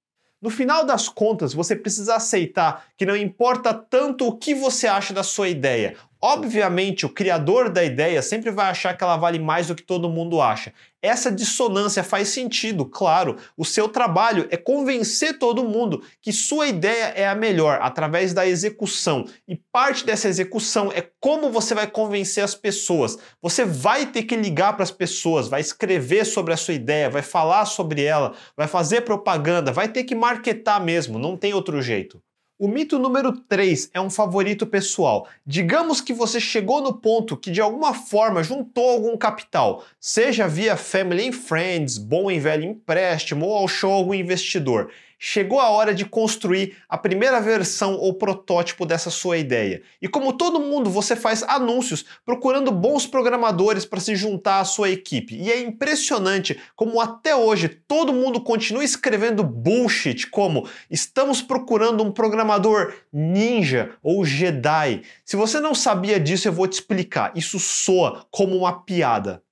No 0.42 0.50
final 0.50 0.84
das 0.84 1.08
contas, 1.08 1.54
você 1.54 1.76
precisa 1.76 2.16
aceitar 2.16 2.88
que 2.98 3.06
não 3.06 3.16
importa 3.16 3.74
tanto 3.74 4.28
o 4.28 4.36
que 4.36 4.56
você 4.56 4.88
acha 4.88 5.14
da 5.14 5.22
sua 5.22 5.48
ideia. 5.48 5.96
Obviamente, 6.24 7.04
o 7.04 7.10
criador 7.10 7.68
da 7.68 7.84
ideia 7.84 8.22
sempre 8.22 8.52
vai 8.52 8.68
achar 8.70 8.96
que 8.96 9.04
ela 9.04 9.18
vale 9.18 9.40
mais 9.40 9.68
do 9.68 9.76
que 9.76 9.82
todo 9.82 10.08
mundo 10.08 10.40
acha. 10.40 10.72
Essa 11.02 11.32
dissonância 11.32 12.04
faz 12.04 12.28
sentido, 12.28 12.86
claro. 12.86 13.38
O 13.58 13.66
seu 13.66 13.90
trabalho 13.90 14.48
é 14.52 14.56
convencer 14.56 15.40
todo 15.40 15.68
mundo 15.68 16.04
que 16.22 16.32
sua 16.32 16.68
ideia 16.68 17.06
é 17.16 17.28
a 17.28 17.34
melhor 17.34 17.80
através 17.82 18.36
da 18.36 18.46
execução. 18.46 19.26
E 19.48 19.60
parte 19.72 20.06
dessa 20.06 20.28
execução 20.28 20.92
é 20.94 21.10
como 21.20 21.50
você 21.50 21.74
vai 21.74 21.88
convencer 21.88 22.44
as 22.44 22.54
pessoas. 22.54 23.18
Você 23.42 23.66
vai 23.66 24.06
ter 24.06 24.22
que 24.22 24.36
ligar 24.36 24.74
para 24.74 24.84
as 24.84 24.92
pessoas, 24.92 25.48
vai 25.48 25.62
escrever 25.62 26.24
sobre 26.24 26.54
a 26.54 26.58
sua 26.58 26.76
ideia, 26.76 27.10
vai 27.10 27.24
falar 27.24 27.66
sobre 27.66 28.04
ela, 28.04 28.36
vai 28.56 28.68
fazer 28.68 29.02
propaganda, 29.02 29.72
vai 29.72 29.88
ter 29.88 30.04
que 30.04 30.14
marketar 30.14 30.84
mesmo, 30.84 31.18
não 31.18 31.36
tem 31.36 31.52
outro 31.52 31.82
jeito. 31.82 32.22
O 32.62 32.68
mito 32.68 33.00
número 33.00 33.32
3 33.32 33.90
é 33.92 34.00
um 34.00 34.08
favorito 34.08 34.68
pessoal. 34.68 35.28
Digamos 35.44 36.00
que 36.00 36.14
você 36.14 36.40
chegou 36.40 36.80
no 36.80 36.94
ponto 36.94 37.36
que 37.36 37.50
de 37.50 37.60
alguma 37.60 37.92
forma 37.92 38.44
juntou 38.44 38.88
algum 38.88 39.18
capital, 39.18 39.84
seja 40.00 40.48
via 40.48 40.78
Family 40.78 41.30
and 41.30 41.32
Friends, 41.32 41.98
bom 41.98 42.30
e 42.30 42.40
velho 42.40 42.64
empréstimo 42.64 43.48
ou 43.48 43.58
ao 43.58 43.68
show 43.68 43.92
algum 43.92 44.14
investidor 44.14 44.92
chegou 45.24 45.60
a 45.60 45.70
hora 45.70 45.94
de 45.94 46.04
construir 46.04 46.78
a 46.90 46.98
primeira 46.98 47.40
versão 47.40 47.94
ou 47.94 48.16
protótipo 48.16 48.88
dessa 48.88 49.12
sua 49.12 49.38
ideia. 49.38 49.84
E 50.02 50.08
como 50.08 50.34
todo 50.34 50.60
mundo, 50.60 50.90
você 50.90 51.16
faz 51.16 51.44
anúncios 51.44 52.04
procurando 52.26 52.72
bons 52.72 53.06
programadores 53.06 53.86
para 53.86 54.00
se 54.00 54.16
juntar 54.16 54.60
à 54.60 54.66
sua 54.66 54.90
equipe. 54.90 55.36
E 55.36 55.52
é 55.52 55.62
impressionante 55.62 56.60
como 56.76 57.00
até 57.00 57.36
hoje 57.36 57.70
todo 57.70 58.12
mundo 58.12 58.42
continua 58.42 58.84
escrevendo 58.84 59.44
bullshit 59.44 60.26
como 60.26 60.68
estamos 60.90 61.40
procurando 61.40 62.04
um 62.04 62.12
programador 62.12 62.92
ninja 63.14 63.92
ou 64.02 64.26
Jedi. 64.26 65.04
Se 65.24 65.36
você 65.36 65.60
não 65.60 65.76
sabia 65.76 66.20
disso, 66.20 66.48
eu 66.48 66.54
vou 66.54 66.68
te 66.68 66.74
explicar. 66.74 67.32
Isso 67.36 67.60
soa 67.60 68.26
como 68.32 68.58
uma 68.58 68.82
piada. 68.82 69.44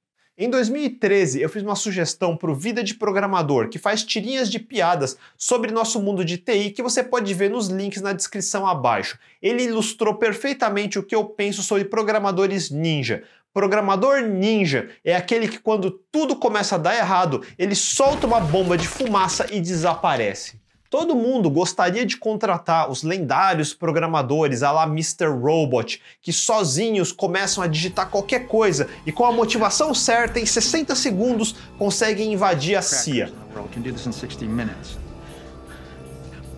Em 0.42 0.50
2013, 0.50 1.42
eu 1.42 1.50
fiz 1.50 1.62
uma 1.62 1.76
sugestão 1.76 2.38
para 2.38 2.50
o 2.50 2.56
Vida 2.56 2.82
de 2.82 2.96
Programador, 2.96 3.68
que 3.68 3.78
faz 3.78 4.06
tirinhas 4.06 4.50
de 4.50 4.58
piadas 4.58 5.18
sobre 5.38 5.70
nosso 5.70 6.02
mundo 6.02 6.24
de 6.24 6.38
TI, 6.38 6.72
que 6.72 6.82
você 6.82 7.04
pode 7.04 7.34
ver 7.34 7.50
nos 7.50 7.68
links 7.68 8.02
na 8.02 8.14
descrição 8.14 8.66
abaixo. 8.66 9.20
Ele 9.42 9.64
ilustrou 9.64 10.16
perfeitamente 10.16 10.98
o 10.98 11.04
que 11.04 11.14
eu 11.14 11.26
penso 11.26 11.62
sobre 11.62 11.84
programadores 11.84 12.70
ninja. 12.70 13.24
Programador 13.54 14.22
ninja 14.22 14.90
é 15.04 15.14
aquele 15.14 15.46
que, 15.46 15.60
quando 15.60 15.92
tudo 16.10 16.38
começa 16.38 16.76
a 16.76 16.78
dar 16.78 16.96
errado, 16.96 17.46
ele 17.58 17.76
solta 17.76 18.26
uma 18.26 18.40
bomba 18.40 18.78
de 18.78 18.88
fumaça 18.88 19.46
e 19.52 19.60
desaparece. 19.60 20.58
Todo 20.90 21.16
mundo 21.16 21.52
gostaria 21.52 22.04
de 22.04 22.18
contratar 22.18 22.90
os 22.90 23.04
lendários 23.04 23.76
programadores 23.76 24.64
a 24.64 24.72
lá 24.72 24.86
Mr. 24.86 25.28
Robot, 25.28 26.02
que 26.20 26.34
sozinhos 26.34 27.12
começam 27.12 27.64
a 27.64 27.68
digitar 27.68 28.10
qualquer 28.10 28.48
coisa 28.48 28.90
e 29.06 29.12
com 29.12 29.24
a 29.24 29.32
motivação 29.32 29.94
certa, 29.94 30.40
em 30.40 30.48
60 30.48 30.96
segundos, 30.96 31.56
conseguem 31.78 32.34
invadir 32.34 32.76
a 32.76 32.82
CIA. 32.82 33.32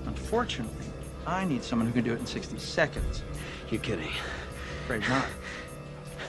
Unfortunately, 0.08 0.88
I 1.28 1.46
need 1.46 1.62
someone 1.62 1.90
who 1.90 1.94
can 1.94 2.04
do 2.04 2.14
it 2.14 2.22
in 2.22 2.26
60 2.26 2.58
seconds. 2.58 3.22
kidding? 3.70 4.08
Afraid 4.86 5.02
not. 5.10 5.26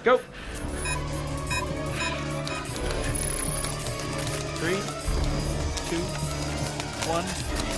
Go! 0.03 0.19
Three, 4.59 4.81
two, 5.89 6.03
one. 7.09 7.72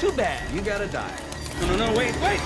Too 0.00 0.12
bad. 0.12 0.54
You 0.54 0.62
gotta 0.62 0.86
die. 0.86 1.02
No, 1.60 1.66
no, 1.66 1.76
no, 1.76 1.98
wait, 1.98 2.14
wait! 2.22 2.40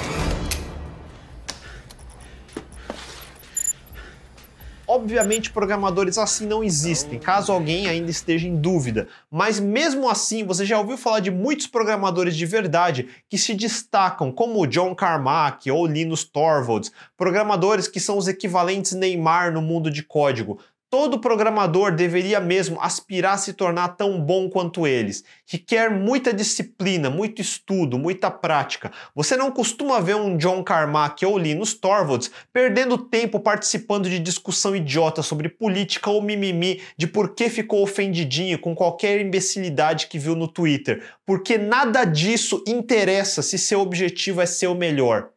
Obviamente, 4.89 5.51
programadores 5.51 6.17
assim 6.17 6.47
não 6.47 6.65
existem, 6.65 7.19
caso 7.19 7.53
alguém 7.53 7.89
ainda 7.89 8.11
esteja 8.11 8.49
em 8.49 8.57
dúvida. 8.57 9.07
Mas 9.31 9.61
mesmo 9.61 10.09
assim, 10.09 10.45
você 10.45 10.65
já 10.65 10.79
ouviu 10.79 10.97
falar 10.97 11.21
de 11.21 11.31
muitos 11.31 11.67
programadores 11.67 12.37
de 12.37 12.47
verdade 12.47 13.09
que 13.29 13.37
se 13.37 13.55
destacam, 13.55 14.33
como 14.33 14.67
John 14.67 14.95
Carmack 14.95 15.71
ou 15.71 15.87
Linus 15.87 16.25
Torvalds, 16.25 16.91
programadores 17.17 17.87
que 17.87 18.01
são 18.01 18.17
os 18.17 18.29
equivalentes 18.29 18.93
Neymar 18.93 19.53
no 19.53 19.63
mundo 19.63 19.91
de 19.91 20.03
código. 20.03 20.59
Todo 20.93 21.19
programador 21.19 21.97
deveria 21.97 22.39
mesmo 22.39 22.79
aspirar 22.79 23.33
a 23.33 23.39
se 23.39 23.55
tornar 23.55 23.97
tão 23.97 24.21
bom 24.21 24.51
quanto 24.51 24.87
eles. 24.87 25.25
Requer 25.47 25.91
muita 25.91 26.35
disciplina, 26.35 27.09
muito 27.09 27.41
estudo, 27.41 27.99
muita 27.99 28.31
prática. 28.31 28.93
Você 29.15 29.35
não 29.35 29.51
costuma 29.51 30.03
ver 30.03 30.17
um 30.17 30.37
John 30.37 30.63
Carmack 30.63 31.25
ou 31.25 31.39
Linus 31.39 31.73
Torvalds 31.73 32.31
perdendo 32.53 32.99
tempo 32.99 33.41
participando 33.41 34.11
de 34.11 34.19
discussão 34.19 34.77
idiota 34.77 35.23
sobre 35.23 35.49
política 35.49 36.11
ou 36.11 36.21
mimimi 36.21 36.83
de 36.95 37.07
por 37.07 37.35
que 37.35 37.49
ficou 37.49 37.83
ofendidinho 37.83 38.59
com 38.59 38.75
qualquer 38.75 39.19
imbecilidade 39.19 40.09
que 40.09 40.19
viu 40.19 40.37
no 40.37 40.47
Twitter. 40.47 41.03
Porque 41.25 41.57
nada 41.57 42.05
disso 42.05 42.63
interessa 42.67 43.41
se 43.41 43.57
seu 43.57 43.81
objetivo 43.81 44.43
é 44.43 44.47
ser 44.47 44.67
o 44.67 44.75
melhor. 44.75 45.32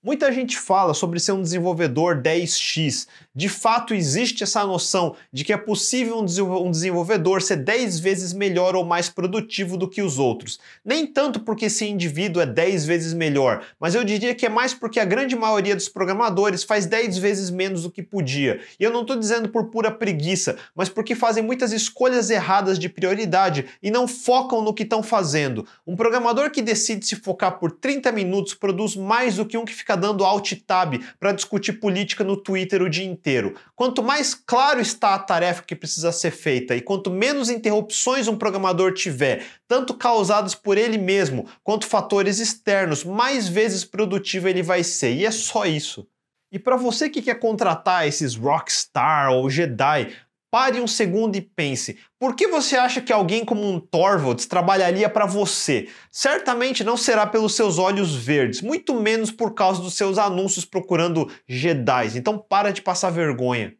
Muita 0.00 0.30
gente 0.30 0.56
fala 0.56 0.94
sobre 0.94 1.18
ser 1.18 1.32
um 1.32 1.42
desenvolvedor 1.42 2.22
10x. 2.22 3.08
De 3.34 3.48
fato, 3.48 3.92
existe 3.92 4.44
essa 4.44 4.64
noção 4.64 5.16
de 5.32 5.44
que 5.44 5.52
é 5.52 5.56
possível 5.56 6.20
um 6.20 6.70
desenvolvedor 6.70 7.42
ser 7.42 7.56
10 7.56 7.98
vezes 7.98 8.32
melhor 8.32 8.76
ou 8.76 8.84
mais 8.84 9.08
produtivo 9.08 9.76
do 9.76 9.90
que 9.90 10.00
os 10.00 10.16
outros. 10.16 10.60
Nem 10.84 11.04
tanto 11.04 11.40
porque 11.40 11.64
esse 11.64 11.84
indivíduo 11.84 12.40
é 12.40 12.46
10 12.46 12.86
vezes 12.86 13.12
melhor, 13.12 13.66
mas 13.80 13.96
eu 13.96 14.04
diria 14.04 14.36
que 14.36 14.46
é 14.46 14.48
mais 14.48 14.72
porque 14.72 15.00
a 15.00 15.04
grande 15.04 15.34
maioria 15.34 15.74
dos 15.74 15.88
programadores 15.88 16.62
faz 16.62 16.86
10 16.86 17.18
vezes 17.18 17.50
menos 17.50 17.82
do 17.82 17.90
que 17.90 18.00
podia. 18.00 18.60
E 18.78 18.84
eu 18.84 18.92
não 18.92 19.00
estou 19.00 19.16
dizendo 19.16 19.48
por 19.48 19.64
pura 19.64 19.90
preguiça, 19.90 20.56
mas 20.76 20.88
porque 20.88 21.16
fazem 21.16 21.42
muitas 21.42 21.72
escolhas 21.72 22.30
erradas 22.30 22.78
de 22.78 22.88
prioridade 22.88 23.66
e 23.82 23.90
não 23.90 24.06
focam 24.06 24.62
no 24.62 24.72
que 24.72 24.84
estão 24.84 25.02
fazendo. 25.02 25.66
Um 25.84 25.96
programador 25.96 26.52
que 26.52 26.62
decide 26.62 27.04
se 27.04 27.16
focar 27.16 27.58
por 27.58 27.72
30 27.72 28.12
minutos 28.12 28.54
produz 28.54 28.94
mais 28.94 29.34
do 29.34 29.44
que 29.44 29.58
um 29.58 29.64
que 29.64 29.74
fica 29.74 29.87
dando 29.96 30.24
alt 30.24 30.52
tab 30.66 30.94
para 31.18 31.32
discutir 31.32 31.74
política 31.74 32.24
no 32.24 32.36
Twitter 32.36 32.82
o 32.82 32.88
dia 32.88 33.04
inteiro. 33.04 33.54
Quanto 33.74 34.02
mais 34.02 34.34
claro 34.34 34.80
está 34.80 35.14
a 35.14 35.18
tarefa 35.18 35.62
que 35.62 35.76
precisa 35.76 36.12
ser 36.12 36.30
feita 36.30 36.74
e 36.74 36.80
quanto 36.80 37.10
menos 37.10 37.50
interrupções 37.50 38.28
um 38.28 38.36
programador 38.36 38.92
tiver, 38.92 39.44
tanto 39.66 39.94
causadas 39.94 40.54
por 40.54 40.78
ele 40.78 40.98
mesmo 40.98 41.46
quanto 41.62 41.86
fatores 41.86 42.38
externos, 42.38 43.04
mais 43.04 43.48
vezes 43.48 43.84
produtivo 43.84 44.48
ele 44.48 44.62
vai 44.62 44.82
ser. 44.84 45.14
E 45.14 45.24
é 45.24 45.30
só 45.30 45.66
isso. 45.66 46.06
E 46.50 46.58
para 46.58 46.76
você 46.76 47.10
que 47.10 47.20
quer 47.20 47.38
contratar 47.38 48.06
esses 48.06 48.34
rockstar 48.34 49.30
ou 49.30 49.50
Jedi, 49.50 50.14
Pare 50.50 50.80
um 50.80 50.86
segundo 50.86 51.36
e 51.36 51.42
pense: 51.42 51.98
por 52.18 52.34
que 52.34 52.48
você 52.48 52.76
acha 52.76 53.02
que 53.02 53.12
alguém 53.12 53.44
como 53.44 53.68
um 53.68 53.78
Torvalds 53.78 54.46
trabalharia 54.46 55.08
para 55.08 55.26
você? 55.26 55.88
Certamente 56.10 56.82
não 56.82 56.96
será 56.96 57.26
pelos 57.26 57.54
seus 57.54 57.76
olhos 57.76 58.14
verdes, 58.14 58.62
muito 58.62 58.94
menos 58.94 59.30
por 59.30 59.52
causa 59.52 59.82
dos 59.82 59.94
seus 59.94 60.16
anúncios 60.16 60.64
procurando 60.64 61.30
Jedi. 61.46 62.16
Então 62.16 62.38
para 62.38 62.70
de 62.70 62.80
passar 62.80 63.10
vergonha. 63.10 63.74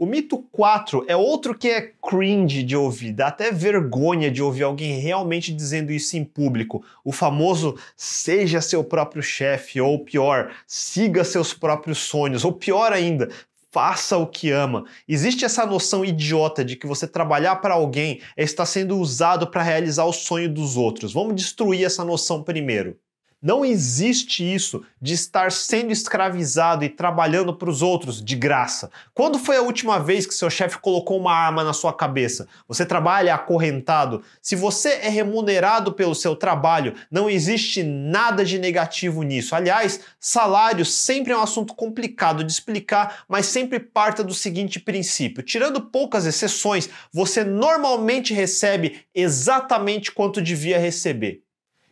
O 0.00 0.06
mito 0.06 0.38
4 0.50 1.04
é 1.08 1.14
outro 1.14 1.54
que 1.54 1.68
é 1.68 1.92
cringe 2.02 2.62
de 2.62 2.74
ouvir, 2.74 3.12
dá 3.12 3.26
até 3.26 3.52
vergonha 3.52 4.30
de 4.30 4.42
ouvir 4.42 4.62
alguém 4.62 4.98
realmente 4.98 5.52
dizendo 5.52 5.92
isso 5.92 6.16
em 6.16 6.24
público. 6.24 6.82
O 7.04 7.12
famoso 7.12 7.78
seja 7.94 8.62
seu 8.62 8.82
próprio 8.82 9.22
chefe, 9.22 9.78
ou 9.78 10.02
pior, 10.02 10.52
siga 10.66 11.22
seus 11.22 11.52
próprios 11.52 11.98
sonhos, 11.98 12.46
ou 12.46 12.52
pior 12.54 12.94
ainda, 12.94 13.28
faça 13.72 14.16
o 14.16 14.26
que 14.26 14.50
ama. 14.50 14.84
Existe 15.08 15.44
essa 15.44 15.64
noção 15.64 16.04
idiota 16.04 16.64
de 16.64 16.76
que 16.76 16.86
você 16.86 17.06
trabalhar 17.06 17.56
para 17.56 17.74
alguém 17.74 18.20
é 18.36 18.42
estar 18.42 18.66
sendo 18.66 18.98
usado 18.98 19.50
para 19.50 19.62
realizar 19.62 20.04
o 20.04 20.12
sonho 20.12 20.52
dos 20.52 20.76
outros. 20.76 21.12
Vamos 21.12 21.36
destruir 21.36 21.84
essa 21.84 22.04
noção 22.04 22.42
primeiro. 22.42 22.98
Não 23.42 23.64
existe 23.64 24.44
isso 24.44 24.84
de 25.00 25.14
estar 25.14 25.50
sendo 25.50 25.90
escravizado 25.90 26.84
e 26.84 26.90
trabalhando 26.90 27.54
para 27.54 27.70
os 27.70 27.80
outros 27.80 28.22
de 28.22 28.36
graça. 28.36 28.90
Quando 29.14 29.38
foi 29.38 29.56
a 29.56 29.62
última 29.62 29.98
vez 29.98 30.26
que 30.26 30.34
seu 30.34 30.50
chefe 30.50 30.78
colocou 30.78 31.18
uma 31.18 31.32
arma 31.32 31.64
na 31.64 31.72
sua 31.72 31.90
cabeça? 31.90 32.46
Você 32.68 32.84
trabalha 32.84 33.34
acorrentado? 33.34 34.22
Se 34.42 34.54
você 34.54 34.90
é 34.90 35.08
remunerado 35.08 35.90
pelo 35.94 36.14
seu 36.14 36.36
trabalho, 36.36 36.94
não 37.10 37.30
existe 37.30 37.82
nada 37.82 38.44
de 38.44 38.58
negativo 38.58 39.22
nisso. 39.22 39.54
Aliás, 39.54 40.00
salário 40.18 40.84
sempre 40.84 41.32
é 41.32 41.36
um 41.36 41.42
assunto 41.42 41.74
complicado 41.74 42.44
de 42.44 42.52
explicar, 42.52 43.24
mas 43.26 43.46
sempre 43.46 43.80
parta 43.80 44.22
do 44.22 44.34
seguinte 44.34 44.78
princípio: 44.78 45.42
tirando 45.42 45.80
poucas 45.80 46.26
exceções, 46.26 46.90
você 47.10 47.42
normalmente 47.42 48.34
recebe 48.34 49.06
exatamente 49.14 50.12
quanto 50.12 50.42
devia 50.42 50.78
receber. 50.78 51.42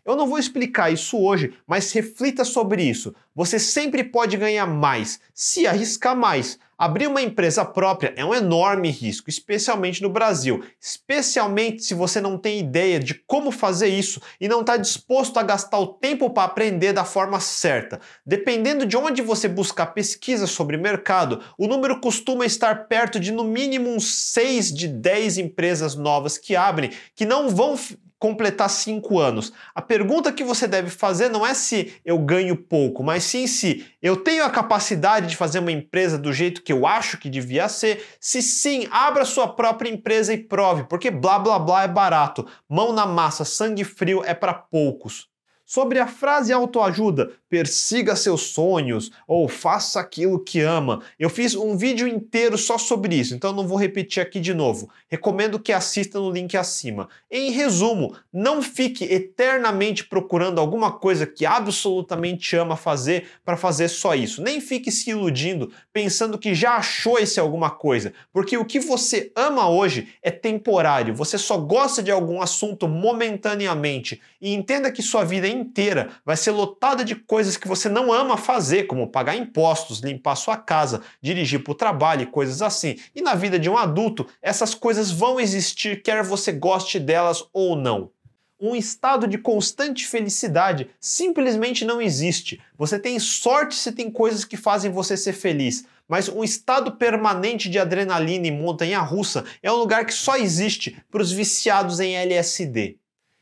Eu 0.08 0.16
não 0.16 0.26
vou 0.26 0.38
explicar 0.38 0.90
isso 0.90 1.18
hoje, 1.18 1.52
mas 1.66 1.92
reflita 1.92 2.42
sobre 2.42 2.82
isso. 2.82 3.14
Você 3.34 3.58
sempre 3.58 4.02
pode 4.02 4.38
ganhar 4.38 4.64
mais, 4.64 5.20
se 5.34 5.66
arriscar 5.66 6.16
mais. 6.16 6.58
Abrir 6.78 7.08
uma 7.08 7.20
empresa 7.20 7.62
própria 7.62 8.14
é 8.16 8.24
um 8.24 8.32
enorme 8.32 8.88
risco, 8.88 9.28
especialmente 9.28 10.00
no 10.00 10.08
Brasil, 10.08 10.64
especialmente 10.80 11.82
se 11.82 11.92
você 11.92 12.22
não 12.22 12.38
tem 12.38 12.58
ideia 12.58 12.98
de 12.98 13.16
como 13.26 13.50
fazer 13.50 13.88
isso 13.88 14.18
e 14.40 14.48
não 14.48 14.62
está 14.62 14.78
disposto 14.78 15.36
a 15.38 15.42
gastar 15.42 15.78
o 15.78 15.88
tempo 15.88 16.30
para 16.30 16.44
aprender 16.44 16.94
da 16.94 17.04
forma 17.04 17.38
certa. 17.38 18.00
Dependendo 18.24 18.86
de 18.86 18.96
onde 18.96 19.20
você 19.20 19.46
buscar 19.46 19.88
pesquisa 19.88 20.46
sobre 20.46 20.78
mercado, 20.78 21.42
o 21.58 21.66
número 21.66 22.00
costuma 22.00 22.46
estar 22.46 22.86
perto 22.86 23.20
de 23.20 23.30
no 23.30 23.44
mínimo 23.44 23.90
uns 23.90 24.32
6 24.32 24.72
de 24.72 24.88
10 24.88 25.36
empresas 25.36 25.94
novas 25.94 26.38
que 26.38 26.56
abrem, 26.56 26.92
que 27.14 27.26
não 27.26 27.50
vão 27.50 27.76
completar 28.18 28.68
cinco 28.68 29.18
anos. 29.18 29.52
A 29.74 29.80
pergunta 29.80 30.32
que 30.32 30.42
você 30.42 30.66
deve 30.66 30.90
fazer 30.90 31.28
não 31.28 31.46
é 31.46 31.54
se 31.54 31.94
eu 32.04 32.18
ganho 32.18 32.56
pouco, 32.56 33.02
mas 33.02 33.24
sim 33.24 33.46
se 33.46 33.86
eu 34.02 34.16
tenho 34.16 34.44
a 34.44 34.50
capacidade 34.50 35.28
de 35.28 35.36
fazer 35.36 35.60
uma 35.60 35.72
empresa 35.72 36.18
do 36.18 36.32
jeito 36.32 36.62
que 36.62 36.72
eu 36.72 36.86
acho 36.86 37.18
que 37.18 37.30
devia 37.30 37.68
ser. 37.68 38.04
Se 38.20 38.42
sim, 38.42 38.88
abra 38.90 39.24
sua 39.24 39.48
própria 39.48 39.90
empresa 39.90 40.32
e 40.34 40.38
prove, 40.38 40.84
porque 40.84 41.10
blá 41.10 41.38
blá 41.38 41.58
blá 41.58 41.84
é 41.84 41.88
barato. 41.88 42.46
Mão 42.68 42.92
na 42.92 43.06
massa, 43.06 43.44
sangue 43.44 43.84
frio 43.84 44.22
é 44.24 44.34
para 44.34 44.54
poucos. 44.54 45.28
Sobre 45.70 45.98
a 45.98 46.06
frase 46.06 46.50
autoajuda, 46.50 47.30
persiga 47.46 48.16
seus 48.16 48.40
sonhos 48.40 49.10
ou 49.26 49.46
faça 49.46 50.00
aquilo 50.00 50.42
que 50.42 50.60
ama. 50.60 51.02
Eu 51.18 51.28
fiz 51.28 51.54
um 51.54 51.76
vídeo 51.76 52.08
inteiro 52.08 52.56
só 52.56 52.78
sobre 52.78 53.14
isso, 53.16 53.34
então 53.34 53.52
não 53.52 53.68
vou 53.68 53.76
repetir 53.76 54.22
aqui 54.22 54.40
de 54.40 54.54
novo. 54.54 54.88
Recomendo 55.08 55.58
que 55.58 55.70
assista 55.70 56.18
no 56.18 56.30
link 56.30 56.56
acima. 56.56 57.06
Em 57.30 57.50
resumo, 57.50 58.16
não 58.32 58.62
fique 58.62 59.04
eternamente 59.04 60.06
procurando 60.06 60.58
alguma 60.58 60.90
coisa 60.90 61.26
que 61.26 61.44
absolutamente 61.44 62.56
ama 62.56 62.74
fazer 62.74 63.28
para 63.44 63.54
fazer 63.54 63.88
só 63.88 64.14
isso. 64.14 64.42
Nem 64.42 64.62
fique 64.62 64.90
se 64.90 65.10
iludindo 65.10 65.70
pensando 65.92 66.38
que 66.38 66.54
já 66.54 66.76
achou 66.76 67.18
esse 67.18 67.38
alguma 67.38 67.68
coisa, 67.68 68.14
porque 68.32 68.56
o 68.56 68.64
que 68.64 68.80
você 68.80 69.30
ama 69.36 69.68
hoje 69.68 70.08
é 70.22 70.30
temporário. 70.30 71.14
Você 71.14 71.36
só 71.36 71.58
gosta 71.58 72.02
de 72.02 72.10
algum 72.10 72.40
assunto 72.40 72.88
momentaneamente 72.88 74.18
e 74.40 74.54
entenda 74.54 74.90
que 74.90 75.02
sua 75.02 75.24
vida 75.24 75.48
inteira 75.48 76.10
vai 76.24 76.36
ser 76.36 76.52
lotada 76.52 77.04
de 77.04 77.14
coisas 77.14 77.56
que 77.56 77.68
você 77.68 77.88
não 77.88 78.12
ama 78.12 78.36
fazer, 78.36 78.86
como 78.86 79.08
pagar 79.08 79.36
impostos, 79.36 80.00
limpar 80.00 80.36
sua 80.36 80.56
casa, 80.56 81.02
dirigir 81.20 81.62
para 81.62 81.72
o 81.72 81.76
trabalho 81.76 82.22
e 82.22 82.26
coisas 82.26 82.62
assim. 82.62 82.96
E 83.14 83.20
na 83.20 83.34
vida 83.34 83.58
de 83.58 83.68
um 83.68 83.76
adulto, 83.76 84.26
essas 84.40 84.74
coisas 84.74 85.10
vão 85.10 85.40
existir, 85.40 86.02
quer 86.02 86.22
você 86.22 86.52
goste 86.52 86.98
delas 86.98 87.44
ou 87.52 87.74
não. 87.74 88.10
Um 88.60 88.74
estado 88.74 89.28
de 89.28 89.38
constante 89.38 90.04
felicidade 90.04 90.90
simplesmente 90.98 91.84
não 91.84 92.02
existe. 92.02 92.60
Você 92.76 92.98
tem 92.98 93.18
sorte 93.20 93.76
se 93.76 93.92
tem 93.92 94.10
coisas 94.10 94.44
que 94.44 94.56
fazem 94.56 94.90
você 94.90 95.16
ser 95.16 95.32
feliz, 95.32 95.84
mas 96.08 96.28
um 96.28 96.42
estado 96.42 96.96
permanente 96.96 97.68
de 97.68 97.78
adrenalina 97.78 98.48
e 98.48 98.50
montanha 98.50 98.98
russa 98.98 99.44
é 99.62 99.70
um 99.70 99.76
lugar 99.76 100.04
que 100.06 100.14
só 100.14 100.36
existe 100.36 101.00
para 101.08 101.22
os 101.22 101.30
viciados 101.30 102.00
em 102.00 102.16
LSD. 102.16 102.98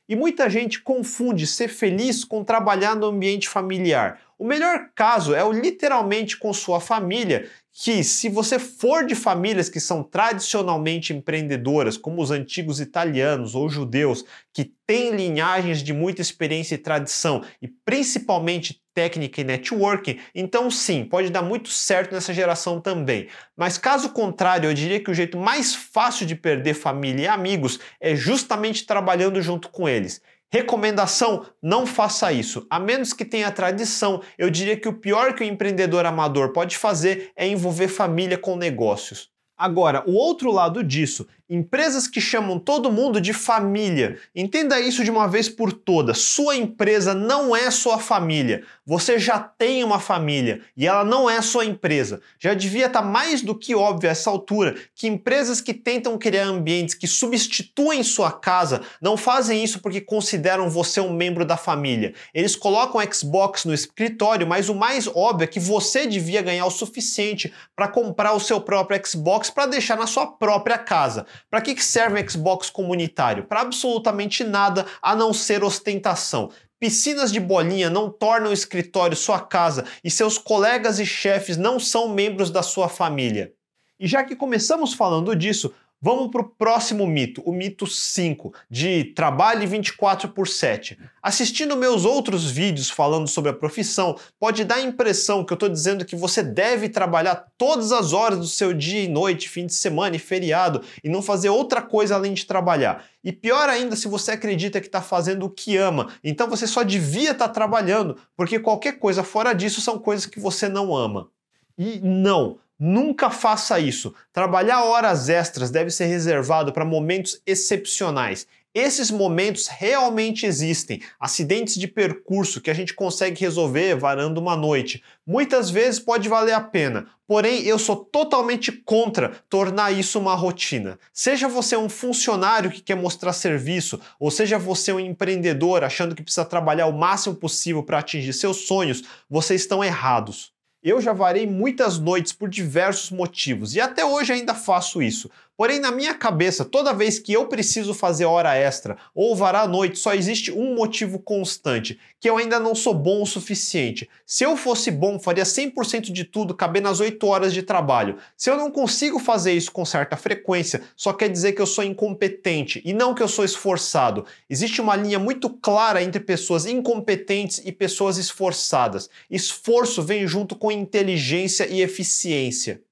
E 0.09 0.15
muita 0.15 0.49
gente 0.49 0.81
confunde 0.81 1.47
ser 1.47 1.69
feliz 1.69 2.25
com 2.25 2.45
trabalhar 2.45 2.95
no 2.95 3.07
ambiente 3.07 3.49
familiar. 3.49 4.21
O 4.39 4.47
melhor 4.47 4.91
caso 4.95 5.35
é 5.35 5.43
o 5.43 5.53
literalmente 5.53 6.37
com 6.37 6.53
sua 6.53 6.81
família, 6.81 7.51
que 7.79 8.03
se 8.03 8.31
você 8.31 8.59
for 8.59 9.05
de 9.05 9.15
famílias 9.15 9.69
que 9.69 9.79
são 9.79 10.03
tradicionalmente 10.03 11.13
empreendedoras, 11.13 11.99
como 11.99 12.23
os 12.23 12.31
antigos 12.31 12.81
italianos 12.81 13.55
ou 13.55 13.69
judeus, 13.69 14.25
que 14.51 14.73
têm 14.87 15.15
linhagens 15.15 15.83
de 15.83 15.93
muita 15.93 16.23
experiência 16.23 16.75
e 16.75 16.79
tradição 16.79 17.45
e 17.61 17.69
principalmente 17.69 18.81
técnica 18.95 19.43
e 19.43 19.45
networking, 19.45 20.19
então 20.35 20.71
sim, 20.71 21.05
pode 21.05 21.29
dar 21.29 21.43
muito 21.43 21.69
certo 21.69 22.15
nessa 22.15 22.33
geração 22.33 22.81
também. 22.81 23.29
Mas 23.55 23.77
caso 23.77 24.09
contrário, 24.09 24.71
eu 24.71 24.75
diria 24.75 24.99
que 24.99 25.11
o 25.11 25.15
jeito 25.15 25.37
mais 25.37 25.75
fácil 25.75 26.25
de 26.25 26.35
perder 26.35 26.73
família 26.73 27.25
e 27.25 27.29
amigos 27.29 27.79
é 28.01 28.17
justamente 28.17 28.87
trabalhando 28.87 29.43
junto 29.43 29.69
com 29.69 29.87
eles. 29.87 30.23
Recomendação: 30.53 31.47
não 31.63 31.87
faça 31.87 32.33
isso. 32.33 32.67
A 32.71 32.79
menos 32.79 33.13
que 33.13 33.25
tenha 33.25 33.51
tradição, 33.51 34.23
eu 34.39 34.49
diria 34.49 34.77
que 34.77 34.89
o 34.89 34.99
pior 34.99 35.35
que 35.35 35.43
o 35.43 35.47
empreendedor 35.47 36.07
amador 36.07 36.53
pode 36.53 36.79
fazer 36.79 37.33
é 37.37 37.47
envolver 37.47 37.89
família 37.89 38.39
com 38.39 38.57
negócios. 38.57 39.31
Agora, 39.59 40.05
o 40.07 40.13
outro 40.13 40.53
lado 40.53 40.85
disso 40.85 41.27
Empresas 41.49 42.09
que 42.09 42.21
chamam 42.21 42.59
todo 42.59 42.91
mundo 42.91 43.21
de 43.21 43.33
família. 43.33 44.19
Entenda 44.35 44.81
isso 44.81 45.05
de 45.05 45.13
uma 45.13 45.29
vez 45.29 45.49
por 45.49 45.73
todas. 45.73 46.19
Sua 46.19 46.57
empresa 46.57 47.15
não 47.15 47.55
é 47.55 47.71
sua 47.71 48.01
família. 48.01 48.65
Você 48.85 49.17
já 49.17 49.39
tem 49.39 49.85
uma 49.85 50.01
família 50.01 50.61
e 50.77 50.89
ela 50.89 51.05
não 51.05 51.31
é 51.31 51.41
sua 51.41 51.65
empresa. 51.65 52.21
Já 52.37 52.53
devia 52.53 52.87
estar 52.87 53.03
tá 53.03 53.07
mais 53.07 53.43
do 53.43 53.55
que 53.55 53.77
óbvio 53.77 54.09
a 54.09 54.13
essa 54.13 54.29
altura 54.29 54.75
que 54.93 55.07
empresas 55.07 55.61
que 55.61 55.73
tentam 55.73 56.19
criar 56.19 56.47
ambientes 56.47 56.97
que 56.97 57.07
substituem 57.07 58.03
sua 58.03 58.33
casa 58.33 58.83
não 59.01 59.17
fazem 59.17 59.63
isso 59.63 59.79
porque 59.79 60.01
consideram 60.01 60.69
você 60.69 61.01
um 61.01 61.13
membro 61.13 61.45
da 61.45 61.57
família. 61.57 62.13
Eles 62.35 62.57
colocam 62.57 63.01
Xbox 63.13 63.65
no 63.65 63.73
escritório, 63.73 64.49
mas 64.49 64.69
o 64.69 64.75
mais 64.75 65.07
óbvio 65.07 65.45
é 65.45 65.49
que 65.49 65.61
você 65.61 66.09
devia 66.09 66.43
ganhar 66.43 66.67
o 66.67 66.71
suficiente 66.73 67.53
para 67.77 67.87
comprar 67.87 68.33
o 68.33 68.41
seu 68.41 68.61
próprio 68.61 69.01
Xbox 69.07 69.49
para 69.49 69.67
deixar 69.67 69.97
na 69.97 70.09
sua 70.09 70.27
própria 70.27 70.77
casa. 70.77 71.25
Para 71.51 71.61
que 71.61 71.83
serve 71.83 72.23
um 72.23 72.29
Xbox 72.29 72.71
comunitário? 72.71 73.45
Para 73.45 73.61
absolutamente 73.61 74.45
nada 74.45 74.87
a 75.03 75.15
não 75.15 75.33
ser 75.33 75.63
ostentação. 75.65 76.51
Piscinas 76.79 77.33
de 77.33 77.41
bolinha 77.41 77.89
não 77.89 78.11
tornam 78.11 78.51
o 78.51 78.55
escritório 78.55 79.17
sua 79.17 79.41
casa 79.41 79.85
e 80.05 80.11
seus 80.11 80.37
colegas 80.37 80.99
e 80.99 81.07
chefes 81.07 81.57
não 81.57 81.81
são 81.81 82.09
membros 82.09 82.51
da 82.51 82.63
sua 82.63 82.89
família. 82.89 83.53
E 83.99 84.07
já 84.07 84.23
que 84.23 84.37
começamos 84.37 84.93
falando 84.93 85.35
disso, 85.35 85.73
Vamos 85.99 86.31
para 86.31 86.43
o 86.43 86.49
próximo 86.49 87.07
mito, 87.07 87.41
o 87.47 87.53
mito 87.53 87.87
5, 87.87 88.53
de 88.71 89.05
trabalhe 89.15 89.65
24 89.65 90.29
por 90.29 90.47
7. 90.47 90.99
Assistindo 91.23 91.75
meus 91.75 92.05
outros 92.05 92.51
vídeos 92.51 92.91
falando 92.91 93.27
sobre 93.27 93.51
a 93.51 93.55
profissão, 93.55 94.15
pode 94.39 94.63
dar 94.63 94.75
a 94.75 94.83
impressão 94.83 95.43
que 95.43 95.55
eu 95.55 95.57
estou 95.57 95.71
dizendo 95.71 96.05
que 96.05 96.15
você 96.15 96.43
deve 96.43 96.91
trabalhar 96.91 97.47
todas 97.57 97.93
as 97.93 98.13
horas 98.13 98.39
do 98.39 98.47
seu 98.47 98.75
dia 98.75 99.05
e 99.05 99.09
noite, 99.09 99.49
fim 99.49 99.65
de 99.65 99.73
semana 99.73 100.17
e 100.17 100.19
feriado, 100.19 100.83
e 101.03 101.09
não 101.09 101.23
fazer 101.23 101.49
outra 101.49 101.81
coisa 101.81 102.15
além 102.15 102.35
de 102.35 102.45
trabalhar. 102.45 103.07
E 103.25 103.33
pior 103.33 103.67
ainda 103.71 103.97
se 103.97 104.07
você 104.07 104.33
acredita 104.33 104.83
que 104.83 104.89
está 104.89 105.01
fazendo 105.01 105.47
o 105.47 105.51
que 105.51 105.79
ama, 105.79 106.13
então 106.23 106.47
você 106.47 106.67
só 106.67 106.83
devia 106.83 107.31
estar 107.31 107.49
tá 107.49 107.55
trabalhando, 107.55 108.19
porque 108.37 108.59
qualquer 108.59 108.99
coisa 108.99 109.25
fora 109.25 109.55
disso 109.55 109.81
são 109.81 109.99
coisas 109.99 110.27
que 110.27 110.39
você 110.39 110.69
não 110.69 110.95
ama. 110.95 111.31
E 111.79 112.01
não, 112.03 112.59
Nunca 112.79 113.31
faça 113.31 113.81
isso. 113.81 114.15
Trabalhar 114.33 114.85
horas 114.85 115.29
extras 115.31 115.71
deve 115.71 115.91
ser 115.91 116.07
reservado 116.07 116.73
para 116.73 116.85
momentos 116.85 117.41
excepcionais. 117.47 118.47
Esses 118.75 119.11
momentos 119.11 119.69
realmente 119.69 120.45
existem. 120.45 121.01
Acidentes 121.19 121.77
de 121.77 121.89
percurso 121.89 122.61
que 122.61 122.71
a 122.71 122.75
gente 122.75 122.93
consegue 122.93 123.41
resolver 123.41 123.95
varando 123.97 124.39
uma 124.39 124.55
noite. 124.55 125.03
Muitas 125.27 125.71
vezes 125.71 125.99
pode 125.99 126.29
valer 126.29 126.53
a 126.53 126.61
pena, 126.61 127.07
porém 127.27 127.63
eu 127.63 127.79
sou 127.79 127.97
totalmente 127.97 128.71
contra 128.71 129.33
tornar 129.49 129.93
isso 129.93 130.19
uma 130.19 130.35
rotina. 130.35 130.99
Seja 131.11 131.49
você 131.49 131.75
um 131.75 131.89
funcionário 131.89 132.71
que 132.71 132.83
quer 132.83 132.97
mostrar 132.97 133.33
serviço, 133.33 133.99
ou 134.21 134.31
seja 134.31 134.59
você 134.59 134.93
um 134.93 135.01
empreendedor 135.01 135.83
achando 135.83 136.15
que 136.15 136.23
precisa 136.23 136.45
trabalhar 136.45 136.85
o 136.89 136.93
máximo 136.93 137.35
possível 137.35 137.83
para 137.83 138.01
atingir 138.01 138.35
seus 138.35 138.67
sonhos, 138.67 139.03
vocês 139.31 139.63
estão 139.63 139.83
errados. 139.83 140.55
Eu 140.87 141.01
já 141.01 141.13
varei 141.13 141.49
muitas 141.49 141.99
noites 141.99 142.33
por 142.33 142.49
diversos 142.49 143.11
motivos 143.11 143.75
e 143.75 143.81
até 143.81 144.05
hoje 144.05 144.33
ainda 144.33 144.55
faço 144.55 145.03
isso. 145.03 145.29
Porém, 145.57 145.81
na 145.81 145.91
minha 145.91 146.13
cabeça, 146.13 146.67
toda 146.67 146.93
vez 146.93 147.19
que 147.19 147.33
eu 147.33 147.47
preciso 147.47 147.95
fazer 147.95 148.27
hora 148.27 148.55
extra 148.55 148.99
ou 149.15 149.35
varar 149.35 149.65
a 149.65 149.69
noite, 149.69 149.99
só 149.99 150.13
existe 150.13 150.53
um 150.53 150.75
motivo 150.75 151.19
constante, 151.19 151.99
que 152.21 152.29
eu 152.29 152.37
ainda 152.37 152.61
não 152.61 152.75
sou 152.75 152.93
bom 152.93 153.23
o 153.23 153.27
suficiente. 153.27 154.07
Se 154.27 154.45
eu 154.45 154.55
fosse 154.55 154.91
bom, 154.91 155.19
faria 155.19 155.45
100% 155.45 156.13
de 156.13 156.25
tudo 156.25 156.55
caber 156.55 156.83
nas 156.83 157.01
8 157.01 157.27
horas 157.27 157.55
de 157.55 157.63
trabalho. 157.63 158.19
Se 158.37 158.51
eu 158.51 158.57
não 158.59 158.71
consigo 158.71 159.19
fazer 159.19 159.55
isso 159.55 159.73
com 159.73 159.85
certa 159.87 160.15
frequência, 160.15 160.83
só 160.95 161.15
quer 161.15 161.31
dizer 161.31 161.53
que 161.53 161.63
eu 161.63 161.67
sou 161.67 161.83
incompetente 161.83 162.83
e 162.85 162.93
não 162.93 163.15
que 163.15 163.23
eu 163.23 163.29
sou 163.29 163.45
esforçado. 163.45 164.27
Existe 164.51 164.83
uma 164.83 164.95
linha 164.95 165.19
muito 165.19 165.49
clara 165.49 166.03
entre 166.03 166.21
pessoas 166.21 166.67
incompetentes 166.67 167.63
e 167.65 167.73
pessoas 167.73 168.19
esforçadas. 168.19 169.09
Esforço 169.31 170.03
vem 170.03 170.27
junto 170.27 170.55
com 170.55 170.71
inteligência 170.71 171.67
e 171.67 171.81
eficiência. 171.81 172.83